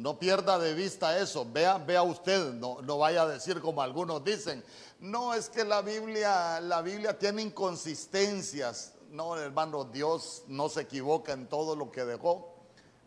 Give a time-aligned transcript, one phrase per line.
[0.00, 1.46] No pierda de vista eso.
[1.52, 4.64] Vea, vea usted, no, no vaya a decir como algunos dicen.
[4.98, 8.94] No, es que la Biblia, la Biblia tiene inconsistencias.
[9.10, 12.54] No, hermano, Dios no se equivoca en todo lo que dejó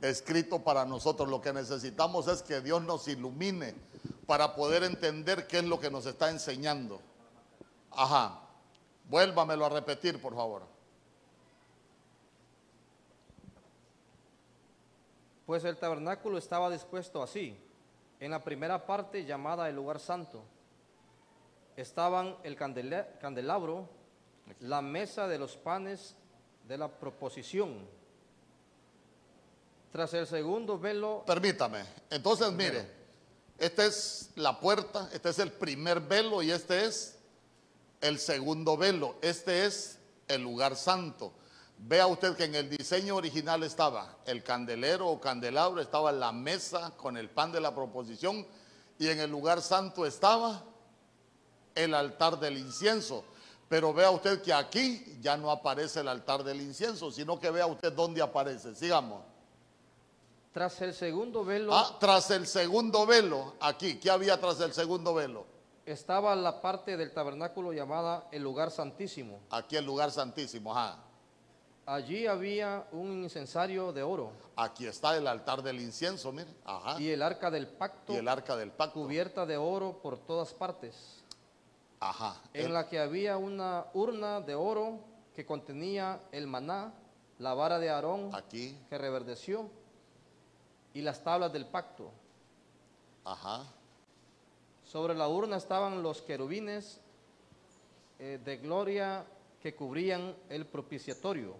[0.01, 1.27] escrito para nosotros.
[1.27, 3.73] Lo que necesitamos es que Dios nos ilumine
[4.27, 7.01] para poder entender qué es lo que nos está enseñando.
[7.89, 8.39] Ajá.
[9.09, 10.72] Vuélvamelo a repetir, por favor.
[15.45, 17.57] Pues el tabernáculo estaba dispuesto así.
[18.19, 20.43] En la primera parte llamada el lugar santo
[21.75, 23.89] estaban el candelabro,
[24.59, 26.15] la mesa de los panes
[26.67, 27.87] de la proposición.
[29.91, 31.83] Tras el segundo velo, Permítame.
[32.09, 32.87] Entonces, mire,
[33.57, 37.19] esta es la puerta, este es el primer velo y este es
[38.01, 39.15] el segundo velo.
[39.21, 41.33] Este es el lugar santo.
[41.77, 46.93] Vea usted que en el diseño original estaba el candelero o candelabro, estaba la mesa
[46.95, 48.47] con el pan de la proposición
[48.97, 50.63] y en el lugar santo estaba
[51.75, 53.25] el altar del incienso.
[53.67, 57.65] Pero vea usted que aquí ya no aparece el altar del incienso, sino que vea
[57.65, 58.75] usted dónde aparece.
[58.75, 59.23] Sigamos.
[60.53, 65.13] tras el segundo velo Ah, tras el segundo velo, aquí, ¿qué había tras el segundo
[65.13, 65.45] velo?
[65.85, 69.41] estaba la parte del tabernáculo llamada el lugar santísimo.
[69.49, 71.02] Aquí el lugar santísimo, ajá.
[71.85, 76.99] Allí había un incensario de oro Aquí está el altar del incienso, mire, ajá.
[77.01, 80.53] y el arca del pacto Y el arca del pacto, cubierta de oro por todas
[80.53, 81.21] partes,
[81.99, 82.41] ajá.
[82.53, 84.99] en El- la que había una urna de oro
[85.35, 86.93] que contenía el maná,
[87.39, 89.67] la vara de Aarón Aquí, que reverdeció
[90.93, 92.11] y las tablas del pacto.
[93.25, 93.63] ajá.
[94.85, 96.99] Sobre la urna estaban los querubines
[98.19, 99.25] eh, de gloria
[99.61, 101.55] que cubrían el propiciatorio.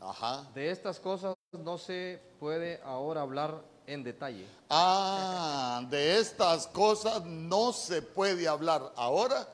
[0.00, 0.46] Ajá.
[0.54, 4.46] De estas cosas no se puede ahora hablar en detalle.
[4.68, 9.46] Ah, de estas cosas no se puede hablar ahora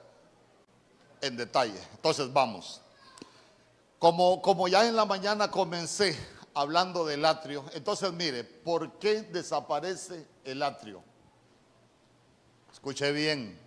[1.20, 1.80] en detalle.
[1.92, 2.80] Entonces vamos.
[3.98, 6.18] Como, como ya en la mañana comencé
[6.54, 11.02] hablando del atrio, entonces mire, ¿por qué desaparece el atrio?
[12.72, 13.58] Escuche bien.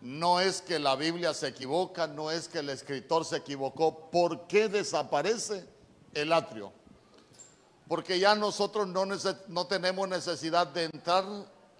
[0.00, 4.10] No es que la Biblia se equivoca, no es que el escritor se equivocó.
[4.10, 5.66] ¿Por qué desaparece
[6.14, 6.72] el atrio?
[7.86, 9.04] Porque ya nosotros no,
[9.48, 11.24] no tenemos necesidad de entrar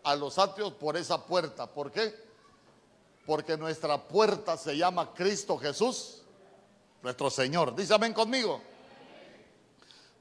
[0.02, 1.66] a los atrios por esa puerta.
[1.66, 2.14] ¿Por qué?
[3.24, 6.22] Porque nuestra puerta se llama Cristo Jesús,
[7.02, 7.74] nuestro Señor.
[7.74, 8.60] Dice amén conmigo.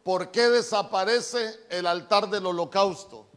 [0.03, 3.28] ¿Por qué desaparece el altar del holocausto?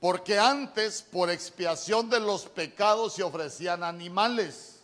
[0.00, 4.80] Porque antes, por expiación de los pecados, se ofrecían animales.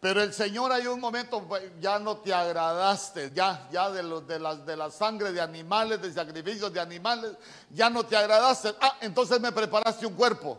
[0.00, 4.26] Pero el Señor hay un momento, pues, ya no te agradaste, ya, ya de, los,
[4.28, 7.32] de, las, de la sangre de animales, de sacrificios de animales,
[7.70, 8.74] ya no te agradaste.
[8.80, 10.58] Ah, entonces me preparaste un cuerpo.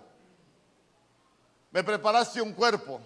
[1.70, 3.00] Me preparaste un cuerpo.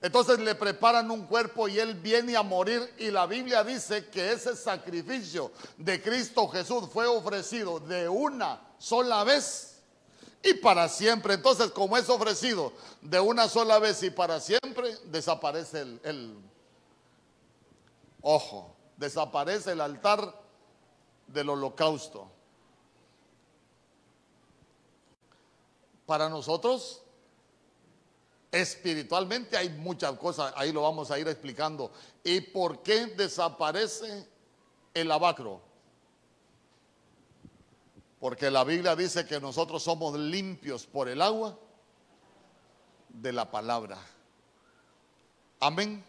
[0.00, 4.32] Entonces le preparan un cuerpo y él viene a morir y la Biblia dice que
[4.32, 9.82] ese sacrificio de Cristo Jesús fue ofrecido de una sola vez
[10.42, 11.34] y para siempre.
[11.34, 16.38] Entonces como es ofrecido de una sola vez y para siempre, desaparece el, el-
[18.22, 20.34] ojo, desaparece el altar
[21.26, 22.30] del holocausto.
[26.06, 27.02] Para nosotros
[28.52, 31.90] Espiritualmente hay muchas cosas, ahí lo vamos a ir explicando.
[32.24, 34.26] ¿Y por qué desaparece
[34.94, 35.60] el lavacro?
[38.20, 41.56] Porque la Biblia dice que nosotros somos limpios por el agua
[43.08, 43.98] de la palabra.
[45.60, 46.04] Amén.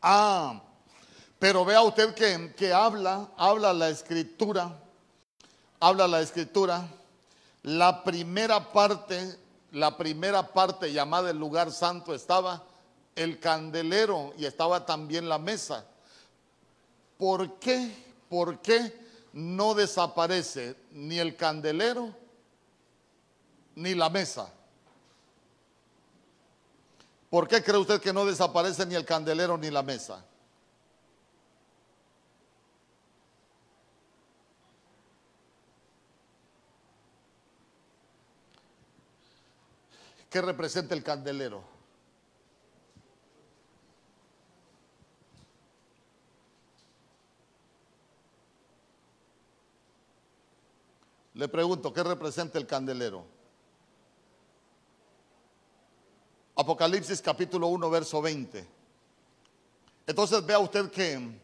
[0.00, 0.62] Ah,
[1.38, 4.78] pero vea usted que, que habla, habla la escritura,
[5.80, 6.88] habla la escritura,
[7.62, 9.38] la primera parte
[9.72, 12.64] la primera parte llamada el lugar santo estaba
[13.14, 15.84] el candelero y estaba también la mesa.
[17.18, 17.90] ¿Por qué?
[18.28, 19.07] ¿Por qué
[19.38, 22.12] no desaparece ni el candelero
[23.76, 24.52] ni la mesa?
[27.30, 30.24] ¿Por qué cree usted que no desaparece ni el candelero ni la mesa?
[40.28, 41.77] ¿Qué representa el candelero?
[51.38, 53.24] Le pregunto, ¿qué representa el candelero?
[56.56, 58.66] Apocalipsis capítulo 1, verso 20.
[60.08, 61.38] Entonces vea usted que,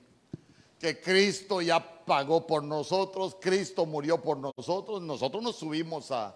[0.80, 6.34] que Cristo ya pagó por nosotros, Cristo murió por nosotros, nosotros nos subimos a...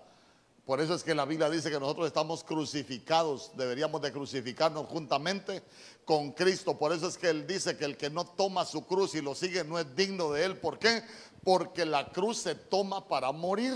[0.65, 5.65] Por eso es que la Biblia dice que nosotros estamos crucificados, deberíamos de crucificarnos juntamente
[6.05, 6.79] con Cristo.
[6.79, 9.35] Por eso es que Él dice que el que no toma su cruz y lo
[9.35, 10.59] sigue no es digno de Él.
[10.59, 11.03] ¿Por qué?
[11.49, 13.73] Porque la cruz se toma para morir.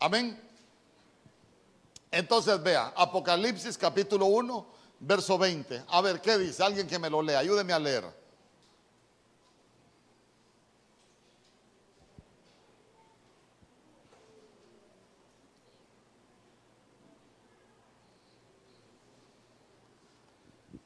[0.00, 0.40] Amén.
[2.10, 4.66] Entonces vea, Apocalipsis capítulo 1,
[5.00, 5.84] verso 20.
[5.86, 6.62] A ver, ¿qué dice?
[6.62, 8.04] Alguien que me lo lea, ayúdeme a leer.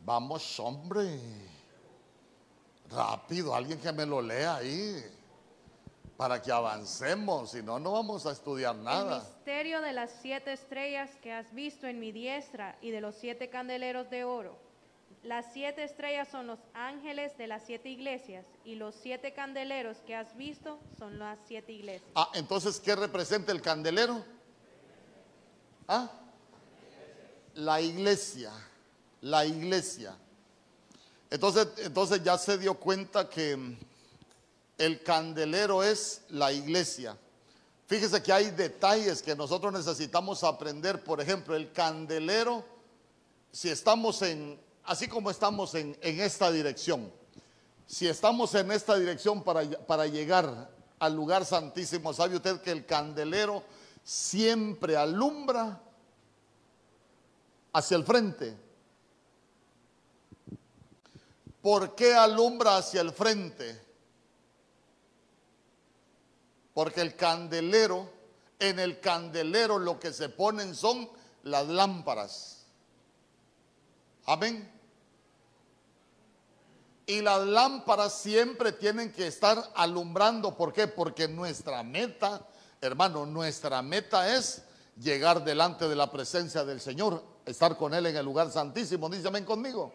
[0.00, 1.20] Vamos, hombre.
[2.90, 5.21] Rápido, alguien que me lo lea ahí.
[6.22, 9.18] Para que avancemos, si no, no vamos a estudiar El nada.
[9.18, 13.50] misterio de las siete estrellas que has visto en mi diestra y de los siete
[13.50, 14.56] candeleros de oro.
[15.24, 20.14] Las siete estrellas son los ángeles de las siete iglesias y los siete candeleros que
[20.14, 22.08] has visto son las siete iglesias.
[22.14, 24.24] Ah, entonces, ¿qué representa el candelero?
[25.88, 26.08] Ah,
[27.54, 28.52] la iglesia,
[29.22, 30.16] la iglesia.
[31.30, 33.76] Entonces, entonces ya se dio cuenta que
[34.78, 37.16] el candelero es la iglesia.
[37.86, 41.02] Fíjese que hay detalles que nosotros necesitamos aprender.
[41.04, 42.64] Por ejemplo, el candelero,
[43.50, 47.12] si estamos en, así como estamos en, en esta dirección,
[47.86, 52.86] si estamos en esta dirección para, para llegar al lugar santísimo, ¿sabe usted que el
[52.86, 53.62] candelero
[54.02, 55.80] siempre alumbra
[57.72, 58.56] hacia el frente?
[61.60, 63.91] ¿Por qué alumbra hacia el frente?
[66.74, 68.10] Porque el candelero,
[68.58, 71.08] en el candelero lo que se ponen son
[71.42, 72.64] las lámparas.
[74.26, 74.70] Amén.
[77.06, 80.56] Y las lámparas siempre tienen que estar alumbrando.
[80.56, 80.86] ¿Por qué?
[80.86, 82.46] Porque nuestra meta,
[82.80, 84.62] hermano, nuestra meta es
[84.96, 89.08] llegar delante de la presencia del Señor, estar con Él en el lugar santísimo.
[89.08, 89.92] Dice conmigo.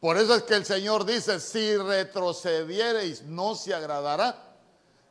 [0.00, 4.43] Por eso es que el Señor dice, si retrocediereis, no se agradará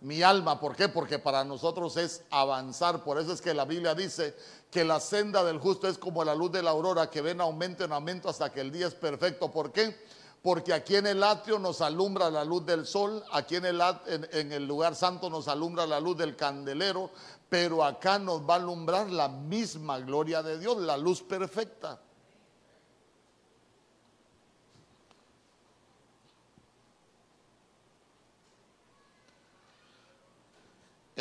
[0.03, 0.59] mi alma.
[0.59, 0.89] ¿Por qué?
[0.89, 3.03] Porque para nosotros es avanzar.
[3.03, 4.35] Por eso es que la Biblia dice
[4.69, 7.83] que la senda del justo es como la luz de la aurora que ven aumento
[7.83, 9.51] en aumento hasta que el día es perfecto.
[9.51, 9.95] ¿Por qué?
[10.41, 14.51] Porque aquí en el atrio nos alumbra la luz del sol, aquí en el, en
[14.51, 17.09] el lugar santo nos alumbra la luz del candelero,
[17.47, 22.01] pero acá nos va a alumbrar la misma gloria de Dios, la luz perfecta.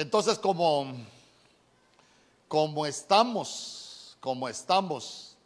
[0.02, 0.96] Entonces, como,
[2.48, 5.36] como estamos, como estamos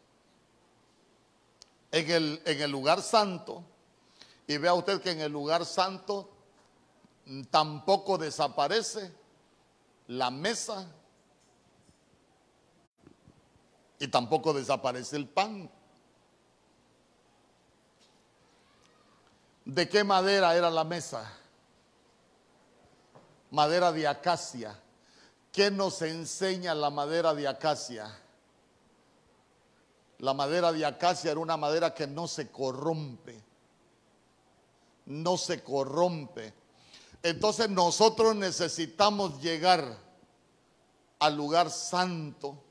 [1.91, 3.63] en el, en el lugar santo,
[4.47, 6.31] y vea usted que en el lugar santo
[7.51, 9.13] tampoco desaparece
[10.07, 10.87] la mesa
[13.99, 15.69] y tampoco desaparece el pan.
[19.65, 21.31] ¿De qué madera era la mesa?
[23.51, 24.79] Madera de acacia.
[25.51, 28.15] ¿Qué nos enseña la madera de acacia?
[30.19, 33.43] La madera de acacia era una madera que no se corrompe.
[35.05, 36.53] No se corrompe.
[37.23, 39.97] Entonces nosotros necesitamos llegar
[41.19, 42.63] al lugar santo.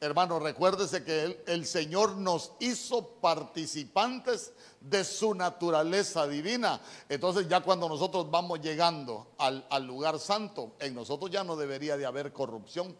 [0.00, 6.80] Hermano, recuérdese que el, Señor nos hizo participantes de su naturaleza divina.
[7.08, 11.96] Entonces ya cuando nosotros vamos llegando al, al lugar santo, en nosotros ya no debería
[11.96, 12.96] de haber corrupción.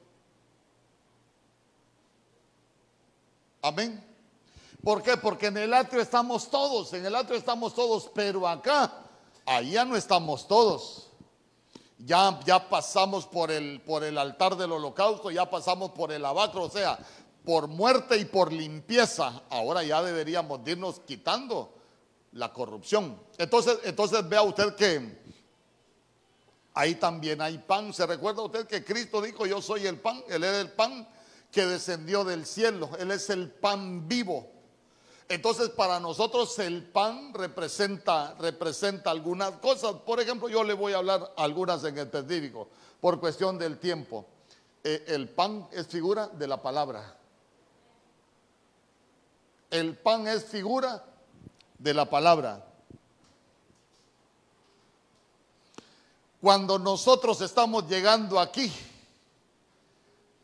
[3.63, 4.05] Amén.
[4.83, 5.17] ¿Por qué?
[5.17, 9.05] Porque en el atrio estamos todos, en el atrio estamos todos, pero acá,
[9.47, 11.08] allá no estamos todos.
[11.99, 16.65] Ya, ya pasamos por el, por el altar del holocausto, ya pasamos por el abacro,
[16.65, 16.99] o sea,
[17.45, 19.43] por muerte y por limpieza.
[19.51, 21.75] Ahora ya deberíamos de irnos quitando
[22.33, 23.21] la corrupción.
[23.37, 25.19] Entonces, entonces vea usted que
[26.75, 27.93] ahí también hay pan.
[27.93, 30.23] ¿Se recuerda usted que Cristo dijo, yo soy el pan?
[30.29, 31.09] Él era el pan
[31.51, 32.91] que descendió del cielo.
[32.99, 34.58] Él es el pan vivo.
[35.29, 39.97] Entonces, para nosotros el pan representa, representa algunas cosas.
[40.07, 42.69] Por ejemplo, yo le voy a hablar algunas en específico,
[43.01, 44.25] por cuestión del tiempo.
[44.83, 47.15] Eh, el pan es figura de la palabra.
[49.71, 51.05] El pan es figura
[51.79, 52.65] de la palabra.
[56.41, 58.73] Cuando nosotros estamos llegando aquí,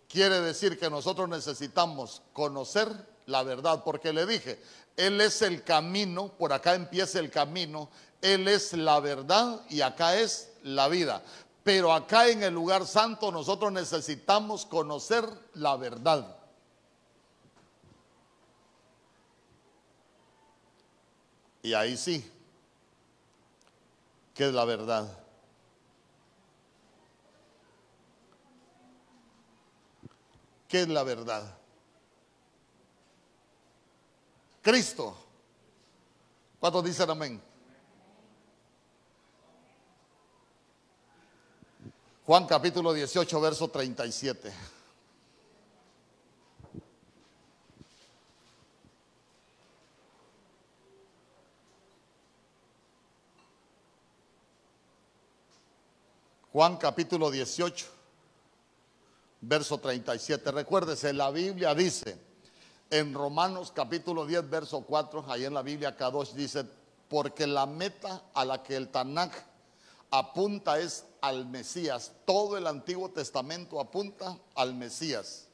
[0.08, 4.60] quiere decir que nosotros necesitamos conocer la verdad, porque le dije,
[4.96, 7.88] Él es el camino, por acá empieza el camino,
[8.20, 11.22] Él es la verdad y acá es la vida.
[11.62, 16.36] Pero acá en el lugar santo nosotros necesitamos conocer la verdad.
[21.62, 22.30] Y ahí sí,
[24.34, 25.18] que es la verdad.
[30.68, 31.63] ¿Qué es la verdad?
[34.64, 35.14] Cristo.
[36.58, 37.42] ¿Cuántos dicen amén?
[42.24, 44.50] Juan capítulo 18, verso 37.
[56.52, 57.86] Juan capítulo 18,
[59.42, 60.50] verso 37.
[60.52, 62.33] Recuérdese, la Biblia dice
[62.90, 66.64] en Romanos capítulo 10, verso 4, ahí en la Biblia Kadosh dice,
[67.08, 69.32] porque la meta a la que el Tanakh
[70.10, 72.12] apunta es al Mesías.
[72.24, 75.48] Todo el Antiguo Testamento apunta al Mesías.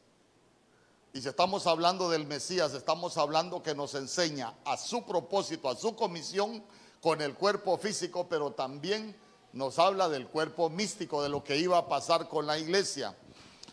[1.12, 5.76] Y si estamos hablando del Mesías, estamos hablando que nos enseña a su propósito, a
[5.76, 6.62] su comisión
[7.00, 9.16] con el cuerpo físico, pero también
[9.52, 13.16] nos habla del cuerpo místico, de lo que iba a pasar con la iglesia.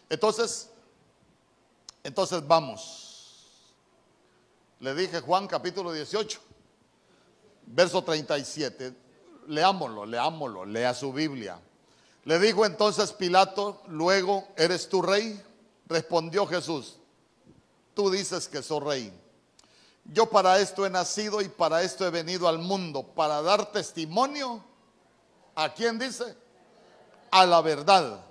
[0.09, 0.69] Entonces,
[2.03, 3.06] entonces vamos.
[4.79, 6.39] Le dije Juan capítulo 18,
[7.67, 8.93] verso 37.
[9.47, 11.59] Leámoslo, leámoslo, lea su Biblia.
[12.25, 15.41] Le dijo entonces Pilato, luego, ¿eres tu rey?
[15.87, 16.97] Respondió Jesús,
[17.93, 19.13] tú dices que soy rey.
[20.05, 24.63] Yo para esto he nacido y para esto he venido al mundo, para dar testimonio
[25.57, 26.37] ¿A quién dice?
[27.31, 28.23] A la verdad.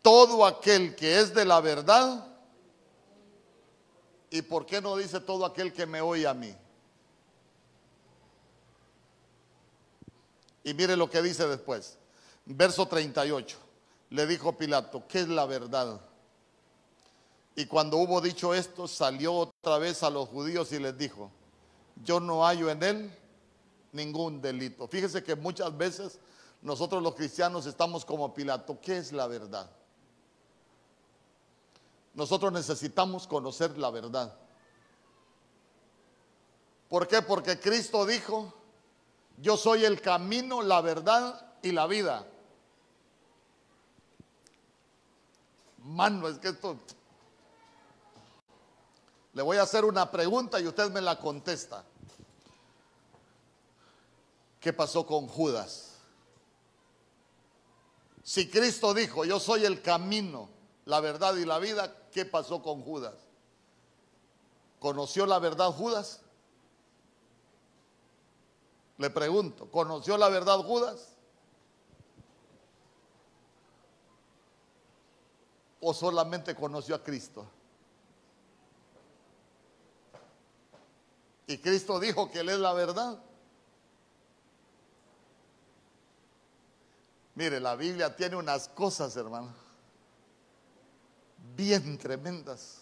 [0.00, 2.24] Todo aquel que es de la verdad.
[4.34, 6.52] ¿Y por qué no dice todo aquel que me oye a mí?
[10.64, 11.96] Y mire lo que dice después.
[12.44, 13.56] Verso 38.
[14.10, 16.00] Le dijo Pilato, ¿qué es la verdad?
[17.54, 21.30] Y cuando hubo dicho esto, salió otra vez a los judíos y les dijo,
[22.02, 23.18] yo no hallo en él
[23.92, 24.88] ningún delito.
[24.88, 26.18] Fíjese que muchas veces
[26.60, 28.80] nosotros los cristianos estamos como Pilato.
[28.80, 29.70] ¿Qué es la verdad?
[32.14, 34.36] Nosotros necesitamos conocer la verdad.
[36.88, 37.22] ¿Por qué?
[37.22, 38.54] Porque Cristo dijo,
[39.38, 42.26] yo soy el camino, la verdad y la vida.
[45.78, 46.78] Mano, es que esto...
[49.32, 51.84] Le voy a hacer una pregunta y usted me la contesta.
[54.60, 55.96] ¿Qué pasó con Judas?
[58.22, 60.48] Si Cristo dijo, yo soy el camino,
[60.84, 63.16] la verdad y la vida, ¿qué pasó con Judas?
[64.78, 66.20] ¿Conoció la verdad Judas?
[68.96, 71.16] Le pregunto, ¿conoció la verdad Judas?
[75.80, 77.44] ¿O solamente conoció a Cristo?
[81.48, 83.18] Y Cristo dijo que Él es la verdad.
[87.34, 89.63] Mire, la Biblia tiene unas cosas, hermano,
[91.56, 92.80] bien tremendas.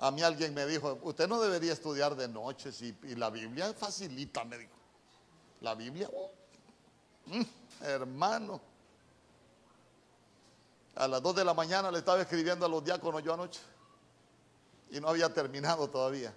[0.00, 2.70] A mí alguien me dijo, usted no debería estudiar de noche
[3.02, 4.72] y, la Biblia facilita, me dijo.
[5.60, 6.30] La Biblia, oh,
[7.26, 7.42] mm,
[7.82, 8.60] hermano.
[10.94, 13.60] A las dos de la mañana le estaba escribiendo a los diáconos yo anoche
[14.90, 16.32] y no había terminado todavía.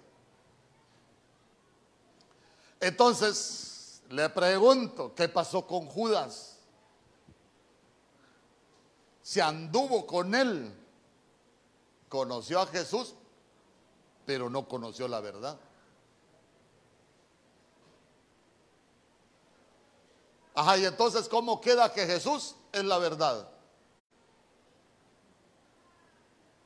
[2.80, 3.71] Entonces,
[4.12, 6.58] le pregunto, ¿qué pasó con Judas?
[9.22, 10.70] Se anduvo con él,
[12.10, 13.14] conoció a Jesús,
[14.26, 15.58] pero no conoció la verdad.
[20.54, 23.48] Ajá, y entonces, ¿cómo queda que Jesús es la verdad?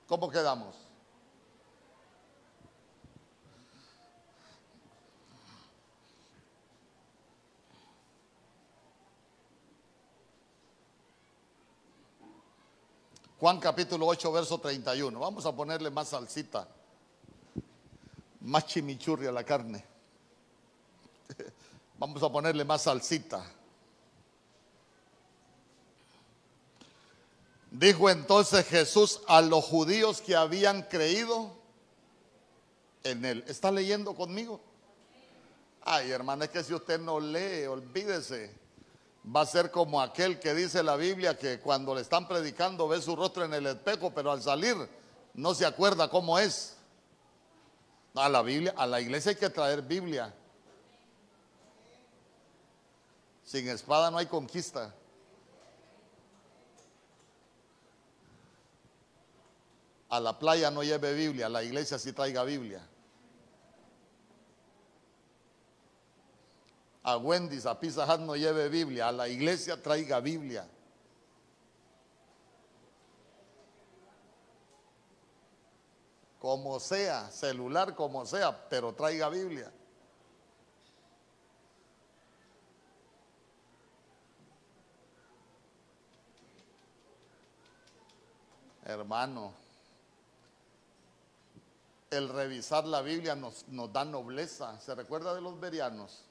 [0.08, 0.85] ¿Cómo quedamos?
[13.46, 15.20] Juan capítulo 8, verso 31.
[15.20, 16.66] Vamos a ponerle más salsita,
[18.40, 19.84] más chimichurri a la carne.
[21.96, 23.48] Vamos a ponerle más salsita.
[27.70, 31.52] Dijo entonces Jesús a los judíos que habían creído
[33.04, 33.44] en él.
[33.46, 34.60] ¿Está leyendo conmigo?
[35.82, 38.65] Ay, hermana, es que si usted no lee, olvídese.
[39.34, 43.00] Va a ser como aquel que dice la Biblia que cuando le están predicando ve
[43.00, 44.76] su rostro en el espejo, pero al salir
[45.34, 46.76] no se acuerda cómo es.
[48.14, 50.32] A la Biblia, a la iglesia hay que traer Biblia.
[53.44, 54.94] Sin espada no hay conquista.
[60.08, 62.80] A la playa no lleve Biblia, a la iglesia sí traiga Biblia.
[67.06, 70.66] A Wendy's, a Pizza Hut no lleve Biblia, a la iglesia traiga Biblia.
[76.40, 79.72] Como sea, celular como sea, pero traiga Biblia.
[88.84, 89.52] Hermano,
[92.10, 94.80] el revisar la Biblia nos, nos da nobleza.
[94.80, 96.26] ¿Se recuerda de los berianos?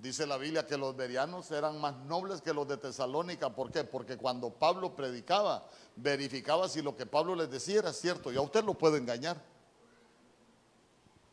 [0.00, 3.54] Dice la Biblia que los berianos eran más nobles que los de Tesalónica.
[3.54, 3.84] ¿Por qué?
[3.84, 8.32] Porque cuando Pablo predicaba, verificaba si lo que Pablo les decía era cierto.
[8.32, 9.42] Y a usted lo puedo engañar.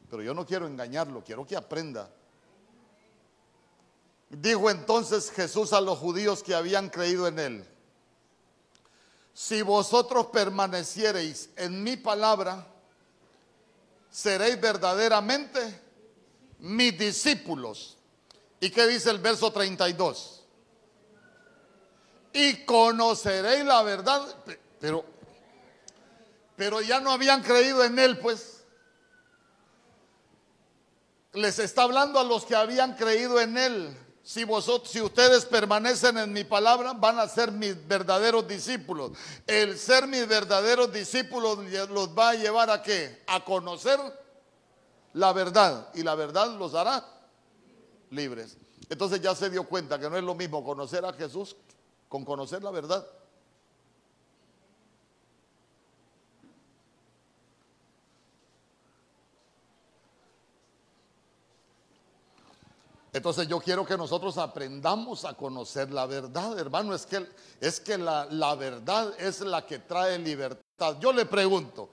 [0.10, 2.10] Pero yo no quiero engañarlo, quiero que aprenda.
[4.30, 7.66] Dijo entonces Jesús a los judíos que habían creído en él,
[9.34, 12.68] si vosotros permaneciereis en mi palabra,
[14.10, 15.80] seréis verdaderamente
[16.60, 17.97] mis discípulos.
[18.60, 20.44] ¿Y qué dice el verso 32?
[22.34, 24.22] Y conoceréis la verdad,
[24.80, 25.06] pero
[26.58, 28.64] pero ya no habían creído en él, pues.
[31.34, 33.96] Les está hablando a los que habían creído en él.
[34.24, 39.12] Si vosotros, si ustedes permanecen en mi palabra, van a ser mis verdaderos discípulos.
[39.46, 41.60] El ser mis verdaderos discípulos
[41.92, 43.24] los va a llevar a qué?
[43.28, 44.00] A conocer
[45.14, 45.90] la verdad.
[45.94, 47.06] Y la verdad los hará
[48.10, 48.58] libres.
[48.90, 51.56] Entonces ya se dio cuenta que no es lo mismo conocer a Jesús
[52.08, 53.06] con conocer la verdad.
[63.18, 66.94] Entonces yo quiero que nosotros aprendamos a conocer la verdad, hermano.
[66.94, 67.28] Es que,
[67.60, 70.98] es que la, la verdad es la que trae libertad.
[71.00, 71.90] Yo le pregunto,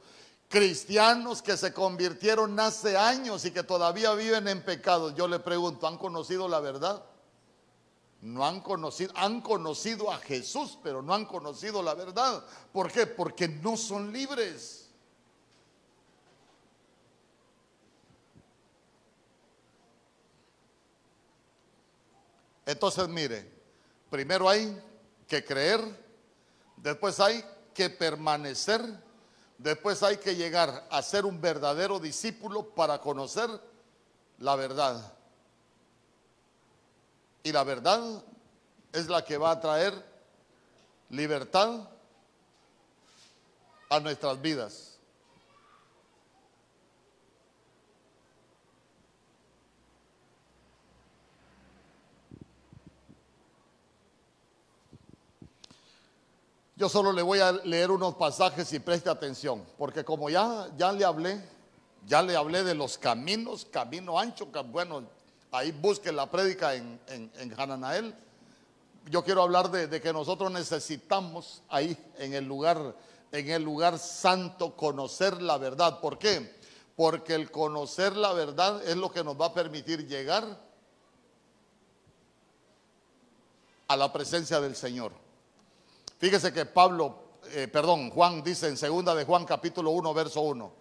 [0.49, 5.87] cristianos que se convirtieron hace años y que todavía viven en pecado, yo le pregunto,
[5.87, 7.05] ¿han conocido la verdad?
[8.21, 12.43] No han conocido, han conocido a Jesús, pero no han conocido la verdad.
[12.73, 13.07] ¿Por qué?
[13.07, 14.85] Porque no son libres.
[22.67, 23.51] Entonces, mire,
[24.09, 24.81] primero hay
[25.29, 25.81] que creer,
[26.79, 28.81] después hay que permanecer,
[29.65, 33.49] después hay que llegar a ser un verdadero discípulo para conocer
[34.39, 35.15] la verdad.
[37.43, 38.23] Y la verdad
[38.93, 39.95] es la que va a traer
[41.09, 41.89] libertad
[43.89, 44.94] a nuestras vidas.
[56.77, 60.91] Yo solo le voy a leer unos pasajes y preste atención, porque como ya, ya
[60.91, 61.41] le hablé,
[62.05, 65.05] ya le hablé de los caminos, camino ancho, bueno,
[65.53, 68.13] ahí busque la prédica en, en, en Hananael.
[69.09, 72.97] Yo quiero hablar de, de, que nosotros necesitamos ahí en el lugar,
[73.31, 76.01] en el lugar santo, conocer la verdad.
[76.01, 76.57] ¿Por qué?
[76.97, 80.45] Porque el conocer la verdad es lo que nos va a permitir llegar
[83.87, 85.24] a la presencia del Señor.
[86.19, 87.17] Fíjese que Pablo,
[87.53, 90.73] eh, perdón, Juan dice en segunda de Juan capítulo 1, verso 1,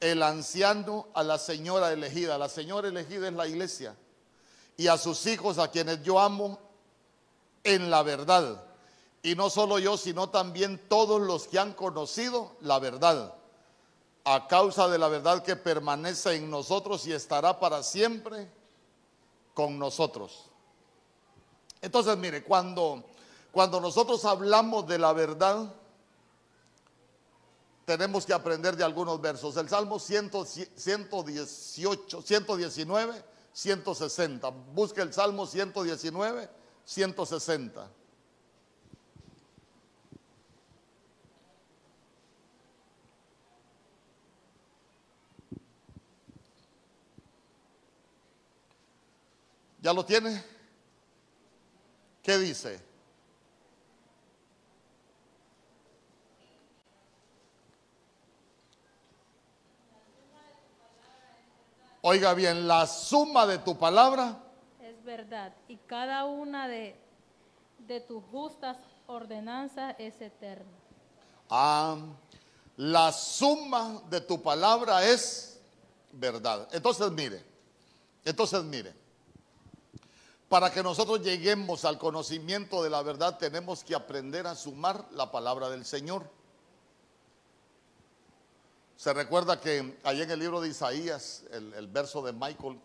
[0.00, 3.96] el anciano a la señora elegida, la señora elegida es la iglesia,
[4.76, 6.58] y a sus hijos a quienes yo amo
[7.64, 8.62] en la verdad.
[9.22, 13.34] Y no solo yo, sino también todos los que han conocido la verdad,
[14.24, 18.48] a causa de la verdad que permanece en nosotros y estará para siempre
[19.54, 20.44] con nosotros.
[21.80, 23.04] Entonces, mire, cuando
[23.56, 25.72] cuando nosotros hablamos de la verdad,
[27.86, 29.56] tenemos que aprender de algunos versos.
[29.56, 34.50] El Salmo 118, 119, 160.
[34.50, 36.50] Busque el Salmo 119,
[36.84, 37.90] 160.
[49.80, 50.44] ¿Ya lo tiene?
[52.22, 52.95] ¿Qué dice?
[62.08, 64.38] Oiga bien, la suma de tu palabra
[64.80, 66.94] es verdad y cada una de
[67.78, 68.76] de tus justas
[69.08, 70.70] ordenanzas es eterno.
[71.50, 71.96] Ah,
[72.76, 75.58] la suma de tu palabra es
[76.12, 76.68] verdad.
[76.70, 77.44] Entonces mire,
[78.24, 78.94] entonces mire,
[80.48, 85.32] para que nosotros lleguemos al conocimiento de la verdad tenemos que aprender a sumar la
[85.32, 86.30] palabra del Señor.
[88.96, 92.80] Se recuerda que ahí en el libro de Isaías, el, el verso de Michael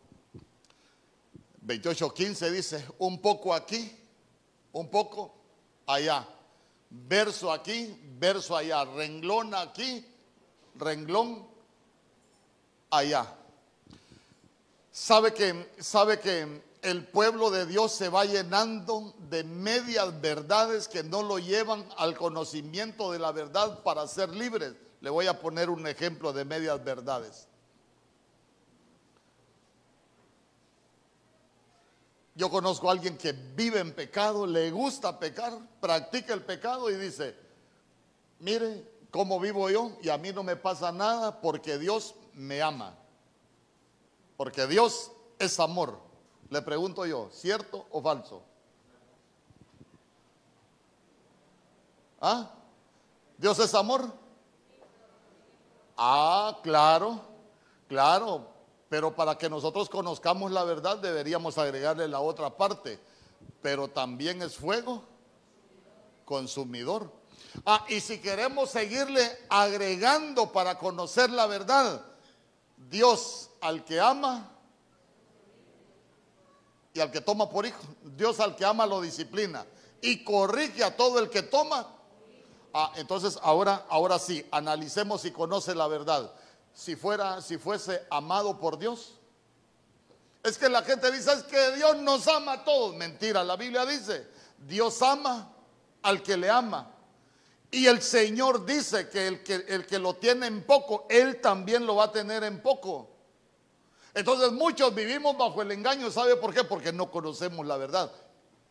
[1.66, 3.98] 28:15 dice, un poco aquí,
[4.74, 5.34] un poco
[5.86, 6.28] allá,
[6.90, 10.06] verso aquí, verso allá, renglón aquí,
[10.76, 11.48] renglón
[12.90, 13.34] allá.
[14.92, 21.04] Sabe que, sabe que el pueblo de Dios se va llenando de medias verdades que
[21.04, 24.74] no lo llevan al conocimiento de la verdad para ser libres.
[25.02, 27.48] Le voy a poner un ejemplo de medias verdades.
[32.36, 36.96] Yo conozco a alguien que vive en pecado, le gusta pecar, practica el pecado y
[36.96, 37.36] dice,
[38.40, 42.96] mire cómo vivo yo y a mí no me pasa nada porque Dios me ama.
[44.38, 46.00] Porque Dios es amor.
[46.50, 48.44] Le pregunto yo, ¿cierto o falso?
[52.20, 52.52] ¿Ah?
[53.38, 54.21] ¿Dios es amor?
[56.04, 57.22] Ah, claro,
[57.88, 58.48] claro.
[58.90, 63.00] Pero para que nosotros conozcamos la verdad deberíamos agregarle la otra parte.
[63.62, 65.04] Pero también es fuego
[66.26, 67.14] consumidor.
[67.68, 72.04] Ah, y si queremos seguirle agregando para conocer la verdad,
[72.90, 74.50] Dios al que ama
[76.96, 77.84] y al que toma por hijo,
[78.18, 79.68] Dios al que ama lo disciplina
[80.02, 82.01] y corrige a todo el que toma.
[82.74, 86.32] Ah, entonces ahora, ahora sí, analicemos si conoce la verdad
[86.74, 89.14] si fuera, si fuese amado por Dios.
[90.44, 92.96] Es que la gente dice, es que Dios nos ama a todos.
[92.96, 95.54] Mentira, la Biblia dice, Dios ama
[96.02, 96.92] al que le ama.
[97.70, 101.86] Y el Señor dice que el, que el que lo tiene en poco, Él también
[101.86, 103.10] lo va a tener en poco.
[104.14, 106.12] Entonces muchos vivimos bajo el engaño.
[106.12, 106.64] ¿Sabe por qué?
[106.64, 108.12] Porque no conocemos la verdad.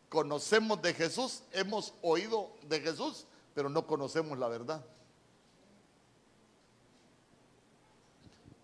[0.09, 4.83] Conocemos de Jesús, hemos oído de Jesús, pero no conocemos la verdad.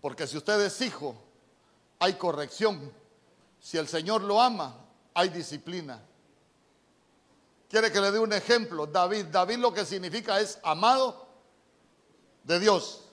[0.00, 1.16] Porque si usted es hijo,
[1.98, 2.92] hay corrección.
[3.60, 4.76] Si el Señor lo ama,
[5.14, 6.00] hay disciplina.
[7.68, 8.86] Quiere que le dé un ejemplo.
[8.86, 11.26] David, David lo que significa es amado
[12.44, 13.07] de Dios.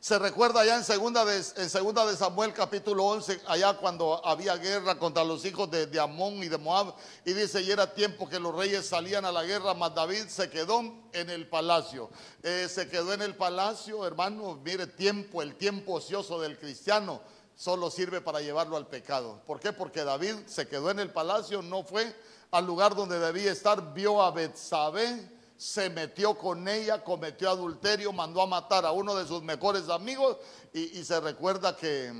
[0.00, 4.56] Se recuerda allá en segunda de, en segunda de Samuel capítulo 11, allá cuando había
[4.56, 8.40] guerra contra los hijos de, Amón y de Moab, y dice, y era tiempo que
[8.40, 10.80] los reyes salían a la guerra, mas David se quedó
[11.12, 12.08] en el palacio.
[12.42, 17.20] Eh, se quedó en el palacio, hermano, mire, tiempo, el tiempo ocioso del cristiano
[17.54, 19.42] solo sirve para llevarlo al pecado.
[19.46, 19.74] ¿Por qué?
[19.74, 22.10] Porque David se quedó en el palacio, no fue
[22.52, 25.28] al lugar donde debía estar, vio a Betsabé,
[25.60, 30.38] se metió con ella, cometió adulterio, mandó a matar a uno de sus mejores amigos
[30.72, 32.10] y, se recuerda que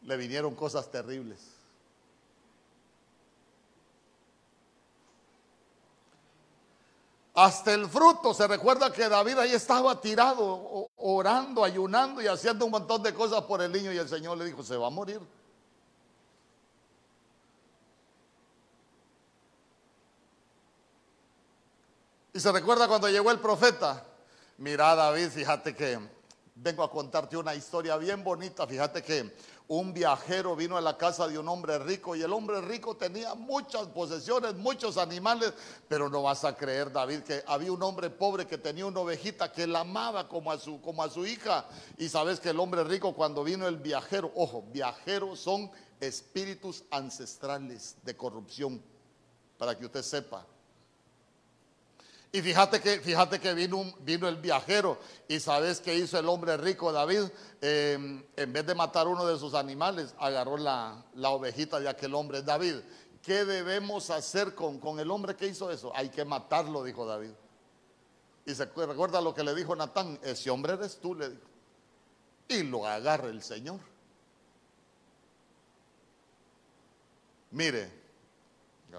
[0.00, 1.38] le vinieron cosas terribles.
[7.34, 12.70] Hasta el fruto, se recuerda que David ahí estaba tirado, orando, ayunando y haciendo un
[12.70, 15.20] montón de cosas por el niño y el Señor le dijo, se va a morir.
[22.38, 24.04] Y se recuerda cuando llegó el profeta.
[24.58, 25.98] Mira, David, fíjate que
[26.54, 28.64] vengo a contarte una historia bien bonita.
[28.64, 29.34] Fíjate que
[29.66, 33.34] un viajero vino a la casa de un hombre rico y el hombre rico tenía
[33.34, 35.52] muchas posesiones, muchos animales,
[35.88, 39.50] pero no vas a creer, David, que había un hombre pobre que tenía una ovejita
[39.50, 41.66] que la amaba como a su, como a su hija.
[41.96, 47.96] Y sabes que el hombre rico cuando vino el viajero, ojo, viajeros son espíritus ancestrales
[48.04, 48.80] de corrupción,
[49.58, 50.46] para que usted sepa.
[52.30, 56.92] Y fíjate que, fíjate que vino, el viajero y sabes qué hizo el hombre rico
[56.92, 57.22] David.
[57.62, 62.14] Eh, en vez de matar uno de sus animales, agarró la, la, ovejita de aquel
[62.14, 62.42] hombre.
[62.42, 62.76] David,
[63.22, 65.90] ¿qué debemos hacer con, con el hombre que hizo eso?
[65.94, 67.30] Hay que matarlo, dijo David.
[68.44, 71.48] Y se recuerda lo que le dijo Natán, ese hombre eres tú, le dijo.
[72.48, 73.80] Y lo agarra el Señor.
[77.50, 77.90] Mire,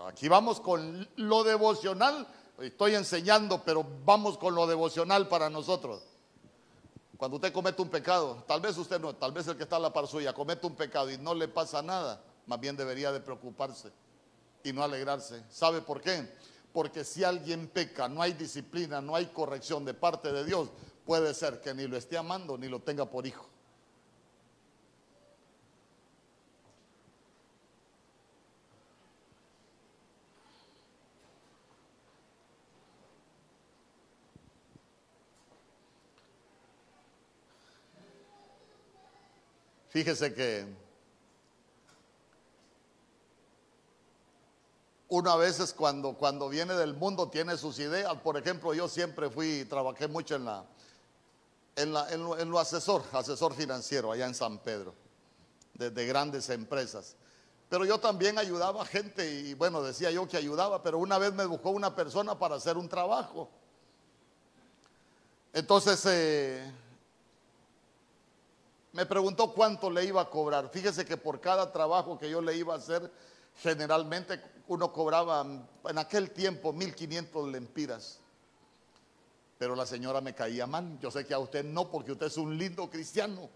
[0.08, 2.28] aquí vamos con lo devocional
[2.62, 6.04] Estoy enseñando, pero vamos con lo devocional para nosotros.
[7.18, 9.80] Cuando usted comete un pecado, tal vez usted no, tal vez el que está a
[9.80, 13.20] la par suya comete un pecado y no le pasa nada, más bien debería de
[13.20, 13.92] preocuparse
[14.64, 15.44] y no alegrarse.
[15.50, 16.34] ¿Sabe por qué?
[16.72, 20.70] Porque si alguien peca, no hay disciplina, no hay corrección de parte de Dios,
[21.06, 23.50] puede ser que ni lo esté amando ni lo tenga por hijo.
[40.00, 40.66] Fíjese que
[45.10, 48.16] uno a veces cuando, cuando viene del mundo tiene sus ideas.
[48.22, 50.66] Por ejemplo, yo siempre fui, trabajé mucho en la,
[51.76, 51.92] en,
[52.50, 54.96] lo, asesor, asesor financiero allá en San Pedro,
[55.74, 57.18] de, de grandes empresas.
[57.68, 61.34] Pero yo también ayudaba a gente y bueno, decía yo que ayudaba, pero una vez
[61.34, 63.50] me buscó una persona para hacer un trabajo.
[65.52, 66.72] Entonces eh,
[68.94, 70.70] me preguntó cuánto le iba a cobrar.
[70.70, 73.12] Fíjese que por cada trabajo que yo le iba a hacer,
[73.62, 75.46] generalmente uno cobraba
[75.86, 78.20] en aquel tiempo 1500 lempiras.
[79.58, 80.98] Pero la señora me caía mal.
[81.00, 83.50] Yo sé que a usted no, porque usted es un lindo cristiano.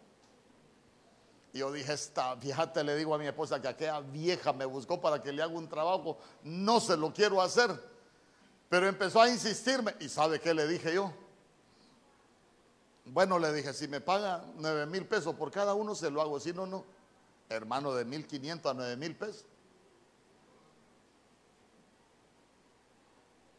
[1.53, 4.99] Y yo dije, esta, fíjate, le digo a mi esposa que aquella vieja me buscó
[4.99, 6.17] para que le haga un trabajo.
[6.43, 7.71] No se lo quiero hacer.
[8.69, 9.95] Pero empezó a insistirme.
[9.99, 11.13] ¿Y sabe qué le dije yo?
[13.05, 16.39] Bueno, le dije, si me paga nueve mil pesos por cada uno, se lo hago.
[16.39, 16.85] Si no, no.
[17.49, 19.45] Hermano, de mil quinientos a nueve mil pesos.